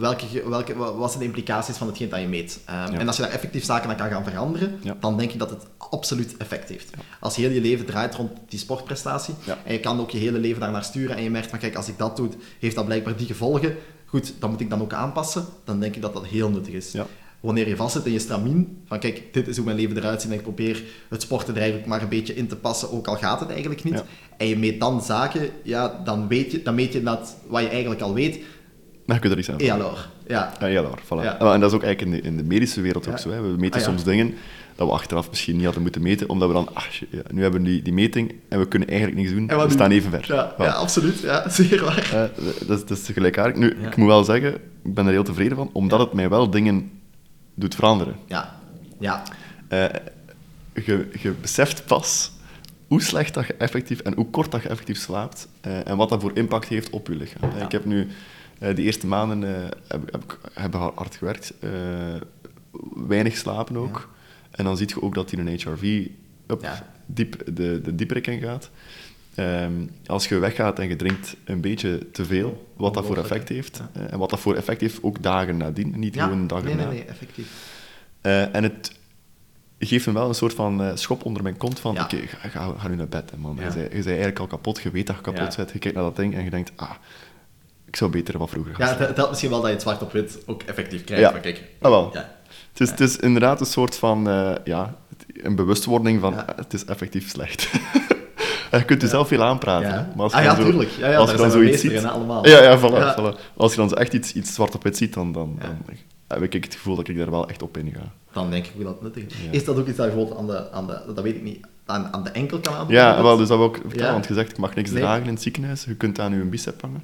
[0.00, 2.58] welke, welke, wa- wat zijn de implicaties van hetgeen dat je meet?
[2.64, 2.98] Ehm, Ja.
[2.98, 4.96] En als je daar effectief zaken aan kan gaan veranderen, Ja.
[5.00, 6.90] dan denk ik dat het absoluut effect heeft.
[7.20, 9.34] Als je heel je leven draait rond die sportprestatie,
[9.64, 11.76] en je kan ook je hele leven daar naar sturen, en je merkt van, kijk,
[11.76, 12.28] als ik dat doe,
[12.58, 13.76] heeft dat blijkbaar die gevolgen.
[14.06, 15.44] Goed, dan moet ik dan ook aanpassen.
[15.64, 16.94] Dan denk ik dat dat heel nuttig is.
[17.40, 20.30] Wanneer je vastzit in je stramien, van kijk, dit is hoe mijn leven eruit ziet
[20.30, 23.16] en ik probeer het sporten er eigenlijk maar een beetje in te passen, ook al
[23.16, 24.02] gaat het eigenlijk niet.
[24.36, 27.68] En je meet dan zaken, ja, dan, weet je, dan meet je dat wat je
[27.68, 28.38] eigenlijk al weet.
[29.06, 30.08] Dan kun je er iets aan ELR.
[30.26, 30.52] Ja.
[30.60, 31.22] Ja, ja, voilà.
[31.22, 31.30] Ja.
[31.38, 33.30] Ah, En dat is ook eigenlijk in de, in de medische wereld ook zo.
[33.30, 33.40] Hè.
[33.40, 34.34] We meten Ah, soms dingen
[34.74, 36.86] dat we achteraf misschien niet hadden moeten meten, omdat we dan, ach,
[37.30, 39.48] nu hebben we die, die meting en we kunnen eigenlijk niks doen.
[39.48, 40.24] En we staan even ver.
[40.28, 40.56] Ja, Voilà.
[40.56, 41.20] ja, absoluut.
[41.20, 42.10] Ja, zeer waar.
[42.12, 43.56] Eh, dat, is, dat is gelijkaardig.
[43.58, 44.54] Nu, ik moet wel zeggen,
[44.84, 46.90] ik ben er heel tevreden van, omdat het mij wel dingen
[47.54, 48.16] doet veranderen.
[48.26, 48.58] Ja.
[48.98, 49.22] Ja.
[49.68, 49.84] Eh,
[50.84, 52.30] je, je beseft pas
[52.88, 56.08] hoe slecht dat je effectief en hoe kort dat je effectief slaapt eh, en wat
[56.08, 57.50] dat voor impact heeft op je lichaam.
[57.58, 57.64] Ja.
[57.64, 58.06] Ik heb nu
[58.58, 61.70] eh, de eerste maanden eh, heb, heb, ik- heb ik hard gewerkt, eh,
[63.06, 64.08] weinig slapen ook.
[64.50, 66.06] En dan zie je ook dat die een HRV
[66.62, 66.86] Ja.
[67.06, 67.94] diep, de, de
[68.32, 68.70] in gaat.
[69.34, 69.72] Ehm,
[70.06, 73.82] als je weggaat en je drinkt een beetje te veel, wat dat voor effect heeft.
[73.94, 74.00] ja.
[74.00, 76.84] en wat dat voor effect heeft ook dagen nadien, niet gewoon een dag nee, erna.
[76.86, 77.74] nee, nee, effectief.
[78.20, 78.92] En het
[79.78, 82.88] geeft me wel een soort van schop onder mijn kont van, oké, ga, ga, ga
[82.88, 83.56] nu naar bed, hè, man.
[83.56, 86.16] Je, bent, eigenlijk al kapot, je weet dat je kapot bent, je kijkt naar dat
[86.16, 86.90] ding en je denkt, ah,
[87.86, 90.02] ik zou beter wat vroeger gaan Ja, het helpt misschien wel dat je het zwart
[90.02, 91.24] op wit ook effectief krijgt.
[91.24, 91.30] Ja.
[91.30, 92.10] Maar kijk, Ah, wel.
[92.12, 92.34] Ja.
[92.72, 94.94] Het, is, het is inderdaad een soort van, eh, ja,
[95.42, 96.46] een bewustwording van, Ja.
[96.46, 97.70] eh, het is effectief slecht.
[98.70, 100.08] je kunt jezelf veel aanpraten, Ja.
[100.14, 100.90] maar als je ah ja, dan zo- tuurlijk.
[100.90, 101.90] Ja, ja, als je dan zoiets ziet...
[101.92, 102.48] in, hè, allemaal.
[102.48, 103.16] Ja, ja, voilà, Ja.
[103.20, 103.54] voilà.
[103.56, 105.66] Als je dan zo echt iets, iets zwart op wit ziet, dan, dan, Ja.
[105.66, 105.96] dan
[106.28, 108.12] heb ik het gevoel dat ik daar wel echt op in ga.
[108.32, 109.32] Dan denk ik hoe dat nuttig is.
[109.44, 109.50] Ja.
[109.50, 111.66] Is dat ook iets dat je bijvoorbeeld aan de, aan de, dat weet ik niet,
[111.86, 112.94] aan, aan de enkel kan aandoen?
[112.94, 114.12] Ja, wel, dus dat wil ik Ja.
[114.12, 115.02] want je zegt, ik mag niks Nee.
[115.02, 115.84] dragen in het ziekenhuis.
[115.84, 117.02] Je kunt aan je bicep hangen.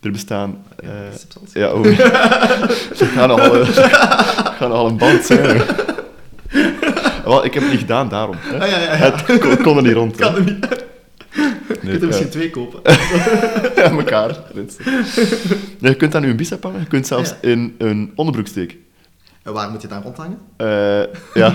[0.00, 0.64] Er bestaan...
[0.76, 0.88] eh,
[1.42, 1.84] als- ja, oh.
[2.98, 3.68] Ze gaan al, eh,
[4.58, 5.62] gaan al een band zijn.
[7.24, 8.36] wel, ik heb het niet gedaan, daarom.
[8.38, 8.58] Hè.
[8.60, 8.96] Ah, ja, ja, ja.
[8.96, 10.16] Het kon, kon er niet rond.
[10.16, 10.66] Kan er niet.
[11.82, 12.32] Je kunt er misschien ja.
[12.32, 12.80] twee kopen.
[13.74, 14.36] Ja, elkaar.
[15.78, 16.80] Je kunt aan je bicep hangen.
[16.80, 17.36] Je kunt zelfs Ja.
[17.48, 18.76] in een onderbroek steken.
[19.42, 20.38] En waar moet je daar rondhangen?
[20.56, 21.02] Eh,
[21.34, 21.54] ja,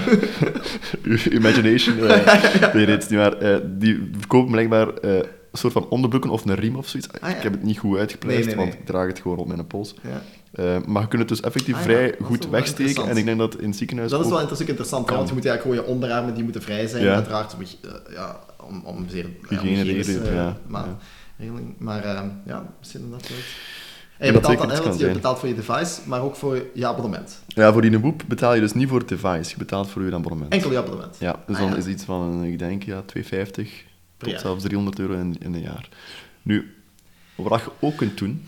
[1.31, 2.07] imagination.
[2.07, 3.33] eh nee, het is niet waar.
[3.33, 5.11] Eh, die verkopen blijkbaar eh,
[5.57, 7.09] soort van onderbroeken of een riem of zoiets.
[7.21, 7.35] Ah, ja.
[7.35, 8.65] Ik heb het niet goed uitgepleist, Nee, nee, nee.
[8.71, 9.95] want ik draag het gewoon rond mijn pols.
[10.01, 10.21] Ja.
[10.51, 13.07] Eh, maar je kunt het dus effectief Ah, ja, vrij dat goed wegsteken.
[13.07, 15.45] En ik denk dat in het ziekenhuis Dat is wel interessant, interessant want je moet
[15.45, 17.13] eigenlijk gewoon je onderarmen die moeten vrij zijn, Ja.
[17.13, 20.57] uiteraard, om, eh, ja, om, om zeer ja, Hygiëne hygiënische, redenen, eh, ja.
[20.67, 20.85] maar,
[21.37, 21.51] Ja.
[21.77, 22.03] Maar
[22.45, 23.37] ja, misschien inderdaad wel.
[24.17, 26.35] En Ja, je dat betaalt, dan, hè, want je betaalt voor je device, maar ook
[26.35, 27.39] voor je abonnement.
[27.47, 29.49] Ja, voor die boep betaal je dus niet voor het device.
[29.49, 30.53] Je betaalt voor je abonnement.
[30.53, 31.15] Enkel je abonnement.
[31.19, 31.77] Ja, dus Ah, dan ja.
[31.77, 35.61] is iets van, ik denk, ja, 250 Per tot zelfs 300 euro in, in een
[35.61, 35.89] jaar.
[36.41, 36.75] Nu,
[37.35, 38.45] wat je ook kunt doen,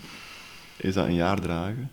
[0.76, 1.90] is dat een jaar dragen,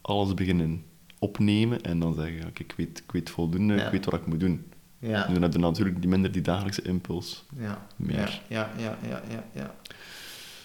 [0.00, 0.84] alles beginnen
[1.18, 3.84] opnemen en dan zeggen, ik, weet, ik weet voldoende, Ja.
[3.84, 4.64] ik weet wat ik moet doen.
[4.98, 5.26] Ja.
[5.26, 7.44] En dan heb je natuurlijk die minder die dagelijkse impuls.
[7.58, 7.86] Ja.
[7.96, 8.40] Meer.
[8.46, 9.74] Ja, ja, ja, ja, ja.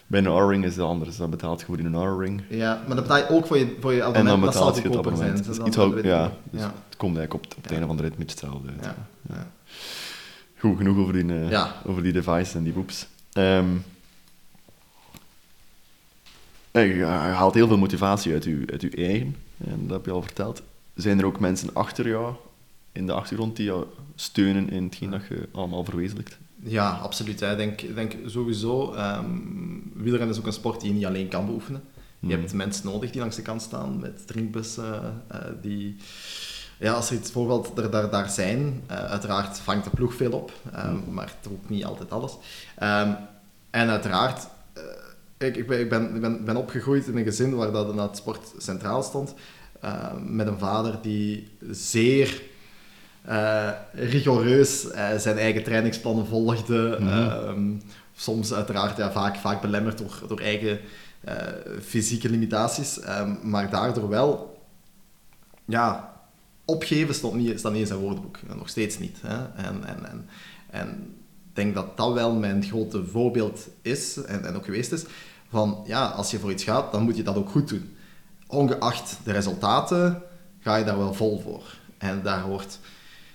[0.08, 2.42] Bij een R-ring is het anders, dan betaalt je voor in een R-ring.
[2.50, 4.76] Ja, maar dan betaal je ook voor je, voor je En abonnement, dan maar betaalt
[4.76, 5.38] je het abonnement.
[5.38, 5.48] zijn.
[5.48, 6.74] Dus Dan- iets dan ook, weet ik ja, dus ja.
[6.90, 8.84] het komt eigenlijk op, het- op het einde van de rit beetje hetzelfde uit.
[8.86, 8.96] Ja.
[9.36, 9.52] Ja.
[10.66, 11.76] Goed, genoeg over die, eh, Ja.
[11.86, 13.08] over die devices en die boeps.
[13.34, 13.64] Eh,
[16.98, 20.22] je, haalt heel veel motivatie uit je, uit je eigen, en dat heb je al
[20.22, 20.62] verteld.
[20.96, 22.34] Zijn er ook mensen achter jou,
[22.92, 23.86] in de achtergrond, die jou
[24.16, 26.38] steunen in hetgeen dat je allemaal verwezenlijkt?
[26.64, 27.42] Ja, absoluut.
[27.42, 29.26] Ik denk, denk sowieso, ehm
[29.94, 31.82] wielrennen is ook een sport die je niet alleen kan beoefenen.
[32.20, 32.40] Je Mhm.
[32.40, 35.96] hebt mensen nodig die langs de kant staan met drinkbussen, eh, die...
[36.80, 40.32] Ja, als er iets voorbeeld er daar, daar zijn, eh, uiteraard vangt de ploeg veel
[40.32, 42.38] op, ehm, maar toch ook niet altijd alles.
[42.78, 43.14] Ehm,
[43.70, 47.72] en uiteraard, eh, ik, ik, ben, ik, ben, ben, ben opgegroeid in een gezin waar
[47.72, 49.34] dat inderdaad sport centraal stond,
[49.82, 52.42] eh, met een vader die zeer
[53.26, 56.98] eh, rigoureus eh, zijn eigen trainingsplannen volgde.
[57.00, 57.10] Mhm.
[57.10, 57.72] Ehm,
[58.16, 60.80] soms uiteraard ja, vaak, vaak belemmerd door, door eigen
[61.22, 61.36] eh,
[61.84, 63.00] fysieke limitaties.
[63.00, 64.60] Ehm, maar daardoor wel...
[65.66, 66.14] Ja,
[66.66, 68.38] opgeven stond niet, staat niet in zijn woordenboek.
[68.50, 69.18] En nog steeds niet.
[69.22, 69.64] Hè?
[69.64, 70.30] En, en, en,
[70.70, 70.90] en
[71.50, 75.04] ik denk dat dat wel mijn grote voorbeeld is, en, en ook geweest is,
[75.50, 77.96] van ja, als je voor iets gaat, dan moet je dat ook goed doen.
[78.48, 80.22] Ongeacht de resultaten,
[80.60, 81.64] ga je daar wel vol voor.
[81.98, 82.80] En daar hoort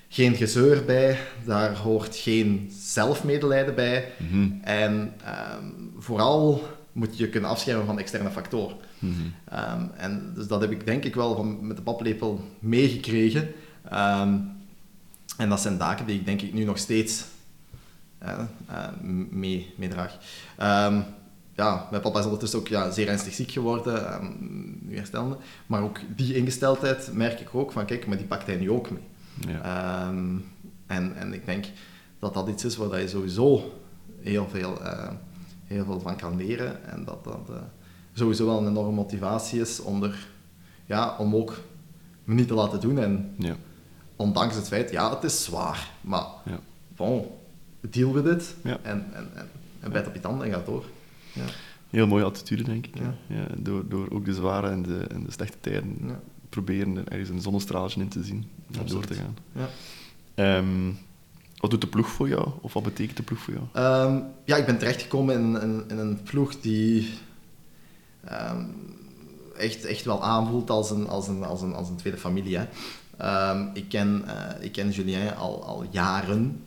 [0.08, 4.12] geen gezeur bij, daar hoort geen zelfmedelijden bij.
[4.16, 4.50] Mhm.
[4.62, 5.64] En ehm,
[5.98, 6.62] vooral
[6.93, 8.76] moet je kunnen afschermen van externe factoren.
[8.99, 9.12] Mhm.
[9.45, 13.53] Ehm, en dus dat heb ik denk ik wel van, met de paplepel meegekregen.
[13.91, 14.34] Ehm,
[15.36, 17.24] en dat zijn taken die ik denk ik nu nog steeds
[18.18, 18.88] eh, eh,
[19.30, 20.18] mee, meedraag.
[20.57, 21.01] Ehm,
[21.53, 24.36] ja, mijn papa is ondertussen ook ja, zeer ernstig ziek geworden,
[24.82, 25.36] nu herstellende.
[25.66, 28.91] Maar ook die ingesteldheid merk ik ook van, kijk, maar die pakt hij nu ook
[28.91, 29.03] mee.
[29.49, 30.09] Ja.
[30.86, 31.66] En, en ik denk
[32.18, 33.72] dat dat iets is waar je sowieso
[34.20, 35.09] heel veel, eh,
[35.74, 36.84] heel veel van kan leren.
[36.90, 37.56] En dat dat eh,
[38.12, 40.28] sowieso wel een enorme motivatie is om, er,
[40.86, 41.60] ja, om ook
[42.24, 42.98] me niet te laten doen.
[42.98, 43.56] En ja.
[44.16, 46.60] ondanks het feit, ja, het is zwaar, maar Ja.
[46.96, 47.26] bon,
[47.80, 48.54] deal with it.
[48.62, 48.78] Ja.
[48.82, 49.48] En, en, en,
[49.80, 50.84] en bijt op je tanden en gaat door.
[51.32, 51.44] Ja.
[51.90, 52.98] Heel mooie attitude, denk ik.
[52.98, 53.14] Ja.
[53.26, 53.46] Ja.
[53.56, 57.40] door, door ook de zware en de, en de slechte tijden proberen er ergens een
[57.40, 58.48] zonnestraaltje in te zien
[58.78, 59.36] en door te gaan.
[59.52, 59.68] Ja.
[61.61, 62.48] Wat doet de ploeg voor jou?
[62.61, 63.66] Of wat betekent de ploeg voor jou?
[63.72, 67.11] Ehm, ja, ik ben terechtgekomen in, in, in een ploeg die
[68.24, 68.64] ehm,
[69.56, 72.58] echt, echt wel aanvoelt als een, als een, als een, als een tweede familie.
[72.58, 72.66] Hè.
[73.16, 76.64] Ehm, ik, ken, eh, ik ken Julien al, al jaren.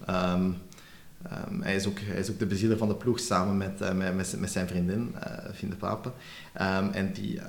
[1.62, 4.40] Hij, is ook, hij is ook de bezieler van de ploeg samen met, eh, met,
[4.40, 6.12] met, zijn vriendin, eh Fien de Pape.
[6.54, 7.46] Ehm, en die, eh,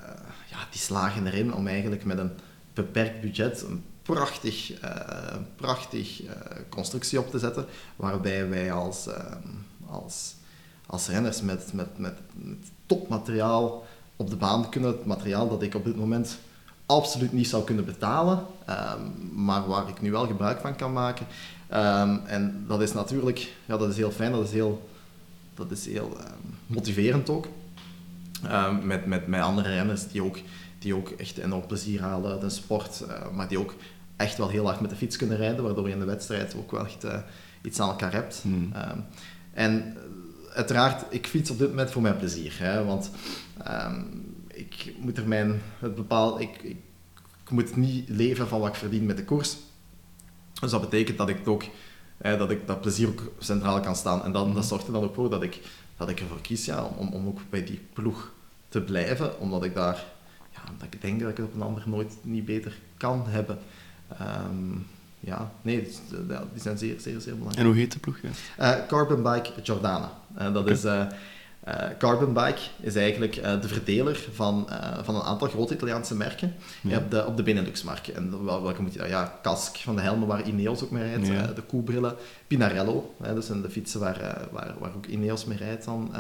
[0.51, 2.31] ja, die slagen erin om eigenlijk met een
[2.75, 3.65] beperkt budget
[4.05, 6.33] prachtig, eh, prachtig eh,
[6.69, 9.49] constructie op te zetten, waarbij wij als, ehm,
[9.87, 10.35] als,
[10.87, 13.85] als renners met, met, met, met topmateriaal
[14.17, 14.91] op de baan kunnen.
[14.91, 16.39] Het materiaal dat ik op dit moment
[16.87, 19.01] absoluut niet zou kunnen betalen, ehm,
[19.33, 21.27] maar waar ik nu wel gebruik van kan maken.
[21.69, 24.89] Ehm, en dat is natuurlijk ja, dat is heel fijn, dat is heel,
[25.55, 26.17] dat is heel
[26.67, 27.47] motiverend ook.
[28.83, 30.39] Met, met, met andere renners die ook,
[30.85, 33.75] die ook echt enorm plezier halen uit een sport, eh, maar die ook
[34.17, 36.71] echt wel heel hard met de fiets kunnen rijden, waardoor je in de wedstrijd ook
[36.71, 37.19] wel echt eh,
[37.63, 38.41] iets aan elkaar hebt.
[38.43, 38.73] Hmm.
[38.73, 38.99] Ehm,
[39.53, 43.11] en eh, uiteraard, ik fiets op dit moment voor mijn plezier, hè, want
[43.65, 44.03] ehm,
[44.49, 46.77] ik moet er mijn, het bepaal, ik, ik,
[47.45, 49.57] ik moet niet leven van wat ik verdien met de koers.
[50.61, 51.65] Dus dat betekent dat ik ook
[52.17, 54.23] hè, dat ik dat plezier ook centraal kan staan.
[54.25, 55.61] En dan, dat zorgt er dan ook voor dat ik,
[55.97, 58.33] dat ik ervoor kies ja, om, om ook bij die ploeg
[58.69, 60.05] te blijven, omdat ik daar,
[60.51, 63.59] ja, dat ik denk dat ik het op een ander nooit niet beter kan hebben.
[64.19, 64.79] Ehm,
[65.21, 65.99] ja, nee, dus,
[66.31, 67.59] eh, die zijn zeer, zeer, zeer belangrijk.
[67.59, 68.17] En hoe heet de ploeg?
[68.23, 68.29] Ja?
[68.57, 70.13] Eh, Carbon Bike Jordana.
[70.37, 70.85] Eh, dat is,
[71.99, 74.69] Carbon Bike is eigenlijk de verdeler van,
[75.03, 76.99] van een aantal grote Italiaanse merken Ja.
[76.99, 78.13] op de, op de Benelux-markt.
[78.13, 81.27] En wel- welke moet je Ja, Kask van de helmen waar Ineos ook mee rijdt,
[81.27, 81.47] Ja.
[81.47, 82.15] de koebrillen,
[82.47, 86.13] Pinarello, hè, dat zijn de fietsen waar, waar, waar ook Ineos mee rijdt dan.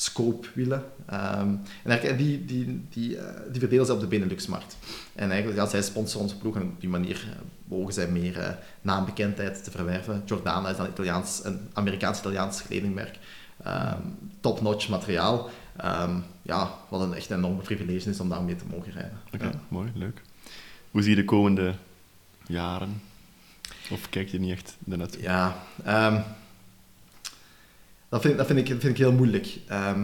[0.00, 0.84] Scope wielen.
[1.06, 1.48] Ehm,
[1.82, 4.76] en eigenlijk, die, die, die, eh, die verdelen ze op de Benelux-markt.
[5.14, 8.38] En eigenlijk, ja, zij sponsoren onze ploeg en op die manier eh, mogen zij meer
[8.38, 8.50] eh,
[8.82, 10.22] naambekendheid te verwerven.
[10.24, 13.18] Jordana is dan Italiaans, een Amerikaans-Italiaans kledingmerk.
[13.64, 14.00] Ehm,
[14.40, 15.50] Top-notch materiaal.
[15.76, 19.18] Ehm, ja, wat een echt enorme privilege is om daarmee te mogen rijden.
[19.34, 19.50] Oké, Ja.
[19.68, 20.22] mooi, leuk.
[20.90, 21.74] Hoe zie je de komende
[22.46, 23.02] jaren?
[23.90, 25.22] Of kijk je niet echt daarnaartoe?
[25.22, 25.56] Ja,
[28.10, 29.58] dat, vind, dat vind, ik, vind ik heel moeilijk.
[29.68, 30.00] Ehm,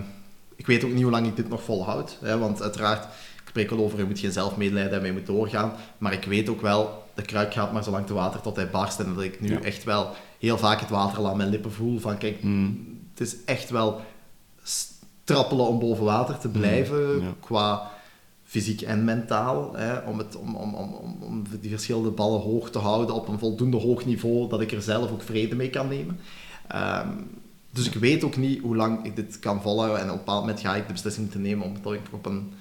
[0.56, 2.18] ik weet ook niet hoe lang ik dit nog volhoud.
[2.20, 5.72] Hè, want uiteraard, ik spreek al over, je moet geen zelfmedelijden hebben, je moet doorgaan.
[5.98, 8.70] Maar ik weet ook wel, de kruik gaat maar zo lang te water tot hij
[8.70, 9.00] barst.
[9.00, 9.60] En dat ik nu Ja.
[9.62, 11.98] echt wel heel vaak het water al aan mijn lippen voel.
[11.98, 12.98] Van kijk, Mm.
[13.10, 14.00] het is echt wel
[15.24, 17.20] trappelen om boven water te blijven.
[17.20, 17.34] ja.
[17.40, 17.90] Qua
[18.44, 19.76] fysiek en mentaal.
[19.76, 23.28] Hè, om, het, om, om, om, om, om die verschillende ballen hoog te houden op
[23.28, 26.18] een voldoende hoog niveau, dat ik er zelf ook vrede mee kan nemen.
[26.68, 27.08] Ehm,
[27.76, 29.98] dus ik weet ook niet hoe lang ik dit kan volhouden.
[30.00, 32.52] En op een bepaald moment ga ik de beslissing te nemen om toch op een,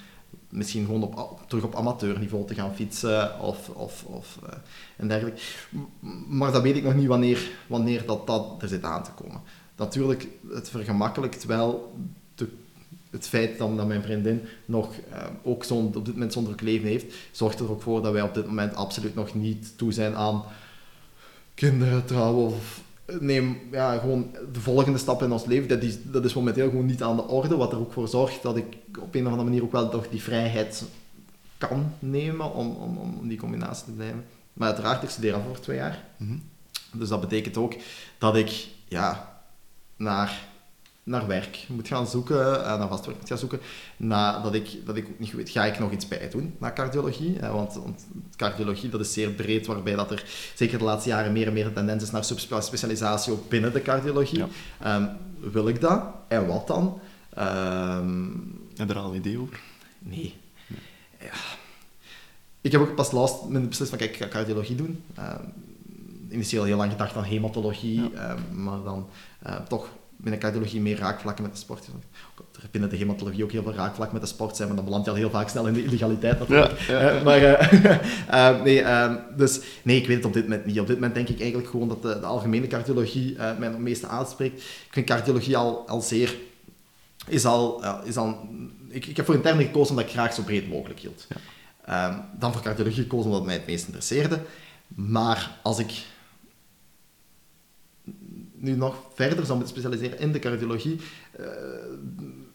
[0.49, 4.57] misschien gewoon terug op amateurniveau te gaan fietsen of, of, of eh,
[4.97, 5.41] en dergelijke.
[6.27, 9.41] Maar dat weet ik nog niet wanneer, wanneer dat, dat er zit aan te komen.
[9.75, 11.95] Natuurlijk, het vergemakkelijkt wel
[12.35, 12.47] de,
[13.09, 16.87] het feit dan dat mijn vriendin nog eh, ook op dit moment zo'n druk leven
[16.87, 20.15] heeft, zorgt er ook voor dat wij op dit moment absoluut nog niet toe zijn
[20.15, 20.43] aan
[21.53, 25.67] kinderen trouwen of neem ja, gewoon de volgende stap in ons leven.
[25.67, 28.41] Dat is, dat is momenteel gewoon niet aan de orde, wat er ook voor zorgt
[28.41, 28.65] dat ik
[28.99, 30.83] op een of andere manier ook wel toch die vrijheid
[31.57, 34.25] kan nemen om, om, om die combinatie te blijven.
[34.53, 36.03] Maar uiteraard, ik studeer al voor twee jaar.
[36.17, 36.37] Mhm.
[36.93, 37.73] Dus dat betekent ook
[38.17, 39.39] dat ik ja,
[39.95, 40.47] naar,
[41.05, 43.59] naar werk moet gaan zoeken, eh, naar vast werk moet gaan zoeken.
[43.97, 46.73] Na, dat, ik, dat ik ook niet weet, ga ik nog iets bij doen naar
[46.73, 47.39] cardiologie?
[47.39, 50.23] Eh, want, want cardiologie dat is zeer breed, waarbij dat er
[50.55, 54.37] zeker de laatste jaren meer en meer tendens is naar subspecialisatie ook binnen de cardiologie.
[54.37, 54.47] Ja.
[54.79, 55.07] Ehm,
[55.39, 56.03] wil ik dat?
[56.27, 56.99] En wat dan?
[57.33, 58.23] Ehm,
[58.75, 59.59] Heb je er al een idee over?
[59.99, 60.35] Nee.
[61.19, 61.31] Ja.
[62.61, 65.03] Ik heb ook pas laatst mijn beslist van, kijk, ik ga cardiologie doen.
[65.15, 65.43] Ehm,
[66.29, 68.11] initieel heel lang gedacht aan hematologie,
[68.51, 69.07] maar dan
[69.39, 69.89] eh, toch
[70.25, 71.87] binnen cardiologie meer raakvlakken met de sport.
[72.61, 75.05] Er binnen de hematologie ook heel veel raakvlakken met de sport zijn, maar dan beland
[75.05, 76.79] je al heel vaak snel in de illegaliteit natuurlijk.
[76.79, 77.09] Ja, ja.
[77.09, 77.95] Eh, maar, eh,
[78.49, 80.79] eh, nee, ehm, dus, nee, ik weet het op dit moment niet.
[80.79, 84.07] Op dit moment denk ik eigenlijk gewoon dat de, de algemene cardiologie mij het meeste
[84.07, 84.61] aanspreekt.
[84.61, 86.35] Ik vind cardiologie al, al zeer...
[87.27, 88.49] Is al, is al,
[88.89, 91.27] ik, ik heb voor interne gekozen omdat ik graag zo breed mogelijk hield.
[91.85, 94.39] Ehm, dan voor cardiologie gekozen omdat het mij het meest interesseerde.
[94.87, 95.91] Maar als ik
[98.57, 100.99] nu nog verder zou moeten specialiseren in de cardiologie,
[101.31, 101.45] eh,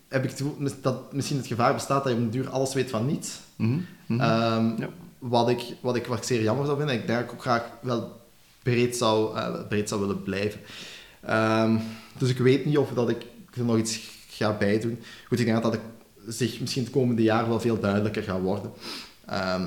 [0.09, 2.75] heb ik het gevoel dat misschien het gevaar bestaat dat je op een duur alles
[2.75, 3.41] weet van niets.
[3.57, 3.79] Mhm.
[4.07, 4.21] Mhm.
[4.21, 4.89] Ehm, Ja.
[5.19, 6.95] wat, ik, wat, ik, wat ik zeer jammer zou vinden.
[6.95, 8.21] Ik denk dat ik ook graag wel
[8.63, 10.61] breed zou, eh, breed zou willen blijven.
[11.21, 11.77] Ehm,
[12.19, 14.99] dus ik weet niet of dat ik er nog iets gaat bijdoen.
[15.29, 15.81] Goed, ik denk dat dat
[16.35, 18.71] zich misschien het komende jaar wel veel duidelijker gaat worden.
[19.27, 19.67] Ehm,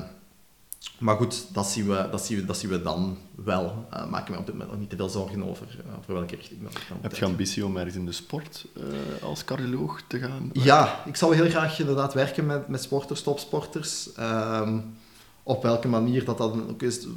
[0.98, 3.86] maar goed, dat zien we, dat zien we, dat zien we dan wel.
[3.94, 6.36] Uh, maak me op dit moment nog niet te veel zorgen over, uh, over welke
[6.36, 6.74] richting dat.
[7.02, 8.84] Heb je ambitie om ergens in de sport uh,
[9.24, 10.50] als cardioloog te gaan?
[10.54, 14.10] Ja, ik zou heel graag inderdaad werken met, met sporters, topsporters.
[14.20, 14.96] Um,
[15.44, 17.08] op welke manier dat dan ook is,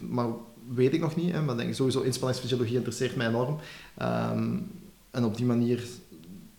[0.00, 0.26] maar
[0.68, 1.32] weet ik nog niet.
[1.32, 3.58] Hè, maar denk, sowieso inspanningsfysiologie interesseert mij enorm.
[4.02, 4.70] Um,
[5.10, 5.82] en op die manier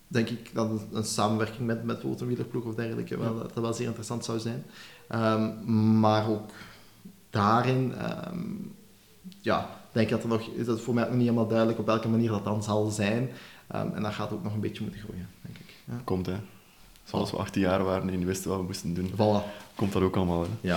[0.07, 4.39] denk ik dat een, samenwerking met, met of dergelijke wel, dat wel zeer interessant zou
[4.39, 4.63] zijn.
[5.13, 6.49] Um, maar ook
[7.29, 7.93] daarin,
[8.31, 8.75] um,
[9.41, 11.85] ja, denk ik dat er nog, is het voor mij nog niet helemaal duidelijk op
[11.85, 13.29] welke manier dat dan zal zijn.
[13.75, 15.73] Um, en dat gaat ook nog een beetje moeten groeien, denk ik.
[15.85, 15.93] Ja.
[16.03, 16.35] Komt, hè.
[17.03, 19.11] Zoals we 18 jaar waren en wisten wat we moesten doen.
[19.11, 19.43] Voilà.
[19.75, 20.69] Komt dat ook allemaal, hè.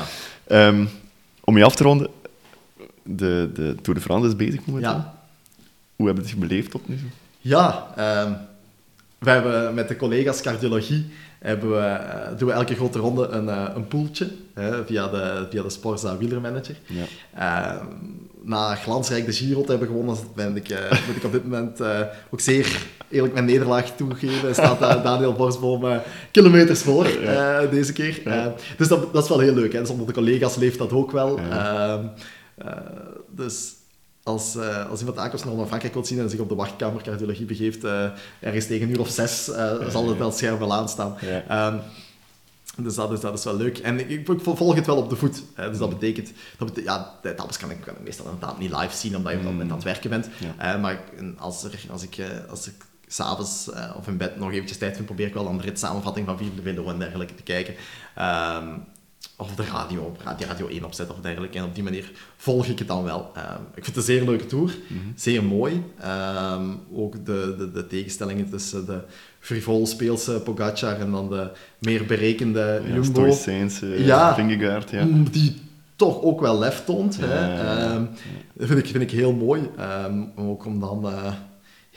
[0.46, 0.84] Ja.
[1.44, 2.10] om je af te ronden,
[3.02, 4.90] de, de Tour de France is bezig momenteel.
[4.90, 5.14] Ja.
[5.96, 7.08] Hoe hebben het zich beleefd tot nu toe?
[7.38, 7.86] Ja,
[9.18, 11.06] we hebben met de collega's cardiologie
[11.38, 14.28] hebben we, uh, doen we elke grote ronde een, uh, een poeltje
[14.86, 16.76] via, de, via de Sporza Wielermanager.
[16.86, 17.74] Ja.
[17.74, 17.82] Uh,
[18.42, 20.68] na glansrijk de Giro te hebben gewonnen, ben ik,
[21.06, 21.80] moet ik op dit moment
[22.30, 24.54] ook zeer eerlijk mijn nederlaag toegeven.
[24.54, 26.00] staat Daniel Borsboom
[26.30, 27.08] kilometers voor
[27.70, 28.22] deze keer.
[28.76, 29.72] dus dat, dat is wel heel leuk.
[29.72, 29.80] Hè.
[29.80, 31.38] Dus onder de collega's leeft dat ook wel.
[31.50, 32.04] Ehm,
[33.30, 33.75] dus
[34.26, 37.46] als, uh, als iemand aankomst naar Frankrijk wilt zien en zich op de wachtkamer cardiologie
[37.46, 38.04] begeeft, uh,
[38.40, 41.16] ergens tegen een uur of zes, uh, zal het wel scherm wel aanstaan.
[41.20, 41.66] Ja.
[41.66, 41.80] Um,
[42.84, 43.78] dus dat is, dat is wel leuk.
[43.78, 45.42] En ik, ik, volg het wel op de voet.
[45.54, 45.68] Hè.
[45.68, 45.98] Dus dat mm.
[45.98, 46.32] betekent...
[46.58, 49.32] Dat betekent ja, de etappes kan ik, kan ik meestal inderdaad niet live zien, omdat
[49.32, 50.28] je op dat moment aan het werken bent.
[50.56, 51.00] Maar
[51.38, 52.22] als, er, als ik...
[52.48, 52.74] Als ik
[53.08, 56.38] s'avonds of in bed nog eventjes tijd vind, probeer ik wel een rit samenvatting van
[56.38, 57.74] Vive de Velo en dergelijke te kijken.
[58.18, 58.84] Um,
[59.36, 61.58] of de radio, op radio, radio 1 opzetten of dergelijke.
[61.58, 63.32] En op die manier volg ik het dan wel.
[63.36, 65.12] Um, ik vind het een zeer leuke tour, mm -hmm.
[65.16, 65.82] zeer mooi.
[66.52, 69.00] Um, ook de, de, de, tegenstellingen tussen de
[69.40, 73.26] frivol speelse Pogacar en dan de meer berekende ja, Jumbo.
[73.26, 75.04] Uh, ja, Vingegaard, ja.
[75.04, 75.56] Mm, die
[75.96, 77.14] toch ook wel lef toont.
[77.14, 77.94] Ja, hè.
[77.94, 78.08] Um,
[78.52, 79.70] dat vind ik, vind ik heel mooi.
[80.36, 81.06] ook om dan...
[81.06, 81.32] Uh,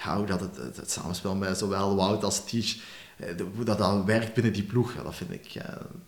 [0.03, 2.79] ja, hoe dat het, het, het samenspel met zowel Wout als Tisch
[3.19, 5.61] eh, hoe dat dan werkt binnen die ploeg, dat vind ik...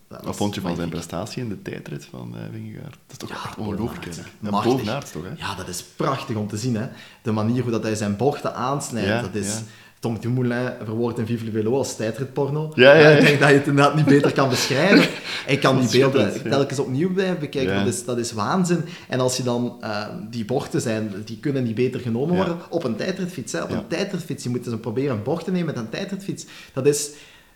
[0.07, 2.97] Dat Wat vond je van zijn prestatie in de tijdrit van uh, Wingegaard?
[3.07, 4.22] Dat is toch ja, echt ongelooflijk, hè?
[4.39, 5.32] Ja, bovenaards toch, hè?
[5.38, 6.88] Ja, dat is prachtig om te zien, hè.
[7.22, 9.62] De manier hoe dat hij zijn bochten aansnijdt, dat is...
[10.02, 12.72] Tom Dumoulin verwoordt in Vive le Velo als tijdritporno.
[12.76, 13.18] Ja, ja, ja.
[13.18, 15.10] Ik denk dat je het inderdaad niet beter kan beschrijven.
[15.47, 17.76] Ik kan die beelden telkens opnieuw blijven bekijken.
[17.76, 18.84] Dat, is, dat is waanzin.
[19.10, 19.78] En als je dan...
[19.82, 23.52] Uh, die bochten zijn, die kunnen niet beter genomen worden op een tijdritfiets.
[23.52, 23.64] Hè.
[23.64, 24.43] Op een tijdritfiets.
[24.43, 26.45] Je moet eens proberen een bocht te nemen met een tijdritfiets.
[26.74, 27.10] Dat is...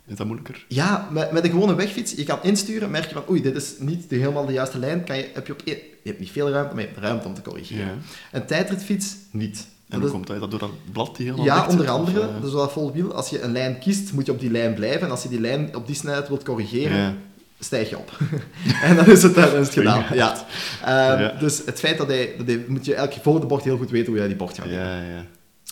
[0.07, 0.65] Is dat moeilijker?
[0.67, 3.73] Ja, met, met een gewone wegfiets, je kan insturen, merk je van, oei, dit is
[3.79, 6.49] niet de, helemaal de juiste lijn, kan je, heb je, op, je hebt niet veel
[6.49, 8.01] ruimte, maar je hebt ruimte om te corrigeren.
[8.31, 9.67] Een tijdritfiets, niet.
[9.89, 10.39] En hoe komt dat?
[10.39, 12.19] dat door dat blad die helemaal Ja, onder andere.
[12.19, 12.41] Of.
[12.41, 13.13] Dus dat vol wiel.
[13.13, 15.01] Als je een lijn kiest, moet je op die lijn blijven.
[15.01, 17.15] En als je die lijn op die snelheid wilt corrigeren, ja.
[17.59, 18.17] stijg je op.
[18.83, 20.05] en dan is het, dan is het gedaan.
[20.13, 20.45] Ja.
[20.81, 20.87] Uh,
[21.19, 21.35] ja.
[21.39, 22.65] Dus het feit dat hij, dat hij...
[22.67, 25.01] Moet je elke voor de bocht heel goed weten hoe jij die bocht gaat ja,
[25.01, 25.25] ja.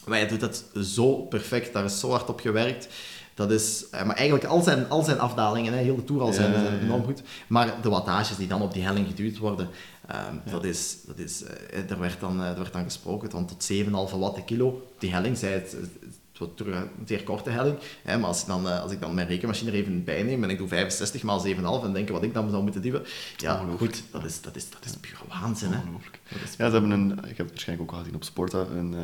[0.05, 1.73] Maar hij doet dat zo perfect.
[1.73, 2.87] Daar is zo hard op gewerkt.
[3.35, 6.33] Dat is, eh, maar eigenlijk al zijn, al zijn afdalingen, hè, heel de Tour al
[6.33, 7.21] zijn, zijn enorm goed.
[7.47, 9.69] Maar de wattages die dan op die helling geduwd worden,
[10.09, 10.51] um, ja.
[10.51, 14.19] dat is, dat is, uh, er, werd dan, er werd dan gesproken van tot 7,5
[14.19, 14.87] watt de kilo.
[14.99, 17.77] Die helling, zei het, het terug een zeer korte helling.
[18.03, 20.49] Hè, maar als ik, dan, als ik dan mijn rekenmachine er even bij neem en
[20.49, 23.03] ik doe 65 maal 7,5 en denk wat ik dan zou moeten duwen,
[23.37, 25.71] ja, goed, dat is, dat is, dat is puur waanzin.
[25.71, 25.79] Hè.
[26.29, 28.95] Ja, ze hebben een, ik heb het waarschijnlijk ook al gezien op Sporta, een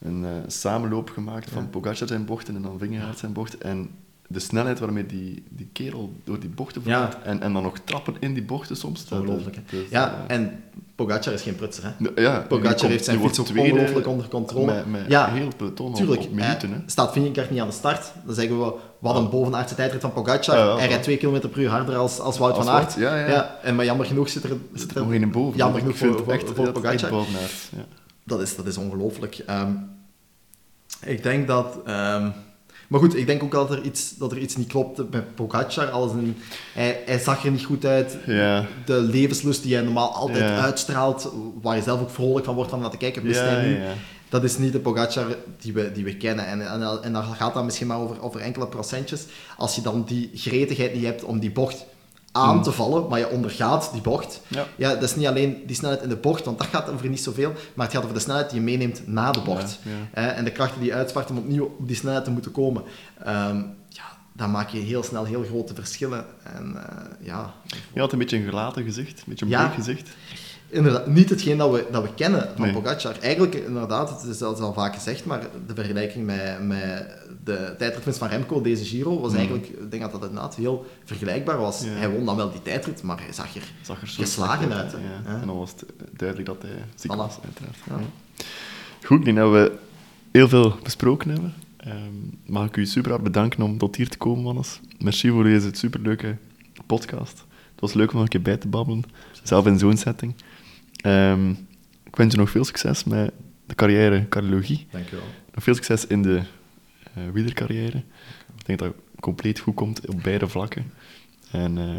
[0.00, 1.70] een samenloop gemaakt van.
[1.70, 3.58] Pogacar zijn bochten en dan Vingegaard zijn bocht.
[3.58, 3.90] En
[4.32, 8.14] de snelheid waarmee die, die kerel door die bochten vliegt en, en dan nog trappen
[8.20, 9.04] in die bochten soms.
[9.10, 9.58] Ongelooflijk.
[9.70, 10.62] Dus, ja, uh, en
[10.94, 11.84] Pogacar is geen prutser.
[11.84, 12.22] Hè?
[12.22, 14.66] Ja, Pogacar heeft zijn fiets ook ongelooflijk onder controle.
[14.66, 16.72] Met, met ja, heel peloton tuurlijk, op, minuten.
[16.72, 16.78] Hè.
[16.86, 20.56] Staat Vingegaard niet aan de start, dan zeggen we wat een bovenaardse tijdrit van Pogacar.
[20.56, 22.94] Ja, ja, Hij rijdt 2 km per uur harder als, als Wout als van Aert.
[22.94, 23.58] Ja, ja.
[23.62, 25.58] en maar jammer genoeg zit er, zit er nog een boven.
[25.58, 27.12] Jammer genoeg voor, voor, echt, voor Pogacar.
[27.12, 27.84] Ja.
[28.24, 29.44] Dat is, dat is ongelooflijk.
[29.50, 29.90] Um,
[31.00, 31.78] ik denk dat...
[31.88, 32.32] Um,
[32.90, 35.90] maar goed, ik denk ook dat er iets, dat er iets niet klopt met Pogacar.
[35.90, 36.36] Als een,
[36.74, 38.16] hij, hij zag er niet goed uit.
[38.26, 38.66] Ja.
[38.84, 40.60] De levenslust die hij normaal altijd ja.
[40.60, 41.32] uitstraalt,
[41.62, 43.78] waar je zelf ook vrolijk van wordt van naar te kijken, wist hij nu.
[44.28, 46.46] Dat is niet de Pogacar die we, die we kennen.
[46.46, 49.24] En, en, en dan gaat dat misschien maar over, over enkele procentjes.
[49.56, 51.84] Als je dan die gretigheid niet hebt om die bocht
[52.32, 52.62] aan hmm.
[52.62, 54.40] te vallen, maar je ondergaat die bocht.
[54.48, 54.66] Ja.
[54.76, 54.94] ja.
[54.94, 57.52] dat is niet alleen die snelheid in de bocht, want dat gaat over niet zoveel,
[57.74, 59.78] maar het gaat over de snelheid die je meeneemt na de bocht.
[60.14, 62.82] Ja, en de krachten die je uitspaart om opnieuw op die snelheid te moeten komen.
[63.26, 64.02] Um, ja,
[64.32, 66.26] dan maak je heel snel heel grote verschillen.
[66.42, 66.82] En, uh,
[67.20, 67.54] ja,
[67.92, 70.08] je had een beetje een gelaten gezicht, een beetje een bleek gezicht.
[70.70, 72.72] Inderdaad niet hetgeen dat we, dat we kennen van Nee.
[72.72, 73.16] Pogacar.
[73.20, 78.18] Eigenlijk, inderdaad, het is, is al vaak gezegd, maar de vergelijking met, met de tijdritwinst
[78.18, 79.36] van Remco, deze Giro, was Mm.
[79.36, 81.82] eigenlijk, ik denk dat dat inderdaad heel vergelijkbaar was.
[81.84, 81.88] Ja.
[81.90, 84.98] Hij won dan wel die tijdrit, maar hij zag er zag er Geslagen uit, hè.
[84.98, 85.04] Ja.
[85.34, 85.40] Ja.
[85.40, 85.84] En dan was het
[86.16, 87.16] duidelijk dat hij ziek Voilà.
[87.16, 87.76] was, uiteraard.
[89.04, 89.72] Goed, ik denk dat we
[90.32, 91.54] heel veel besproken hebben.
[91.76, 91.96] Ehm,
[92.46, 94.80] mag ik u super hard bedanken om tot hier te komen, Wannes.
[94.98, 96.36] Merci voor deze superleuke
[96.86, 97.44] podcast.
[97.72, 99.02] Het was leuk om nog een keer bij te babbelen,
[99.42, 100.34] zelf in zo'n setting.
[101.02, 101.50] Ehm,
[102.04, 103.32] ik wens je nog veel succes met
[103.66, 104.86] de carrière cardiologie.
[104.90, 105.24] Dankjewel.
[105.54, 106.42] Nog veel succes in de
[107.14, 108.02] eh wielercarrière.
[108.58, 110.92] Ik denk dat het compleet goed komt op beide vlakken.
[111.50, 111.98] En eh,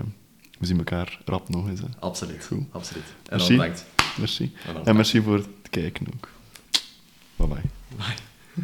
[0.60, 1.80] we zien elkaar rap nog eens.
[1.80, 1.88] Hè.
[1.99, 2.45] Absoluut.
[2.45, 2.64] Goed.
[2.72, 3.04] Absoluut.
[3.06, 3.47] En Merci.
[3.47, 3.86] dan bedankt.
[4.18, 4.54] Merci.
[4.68, 6.30] En En merci voor het kijken ook.
[7.36, 7.62] Bye bye.
[7.97, 8.64] Bye.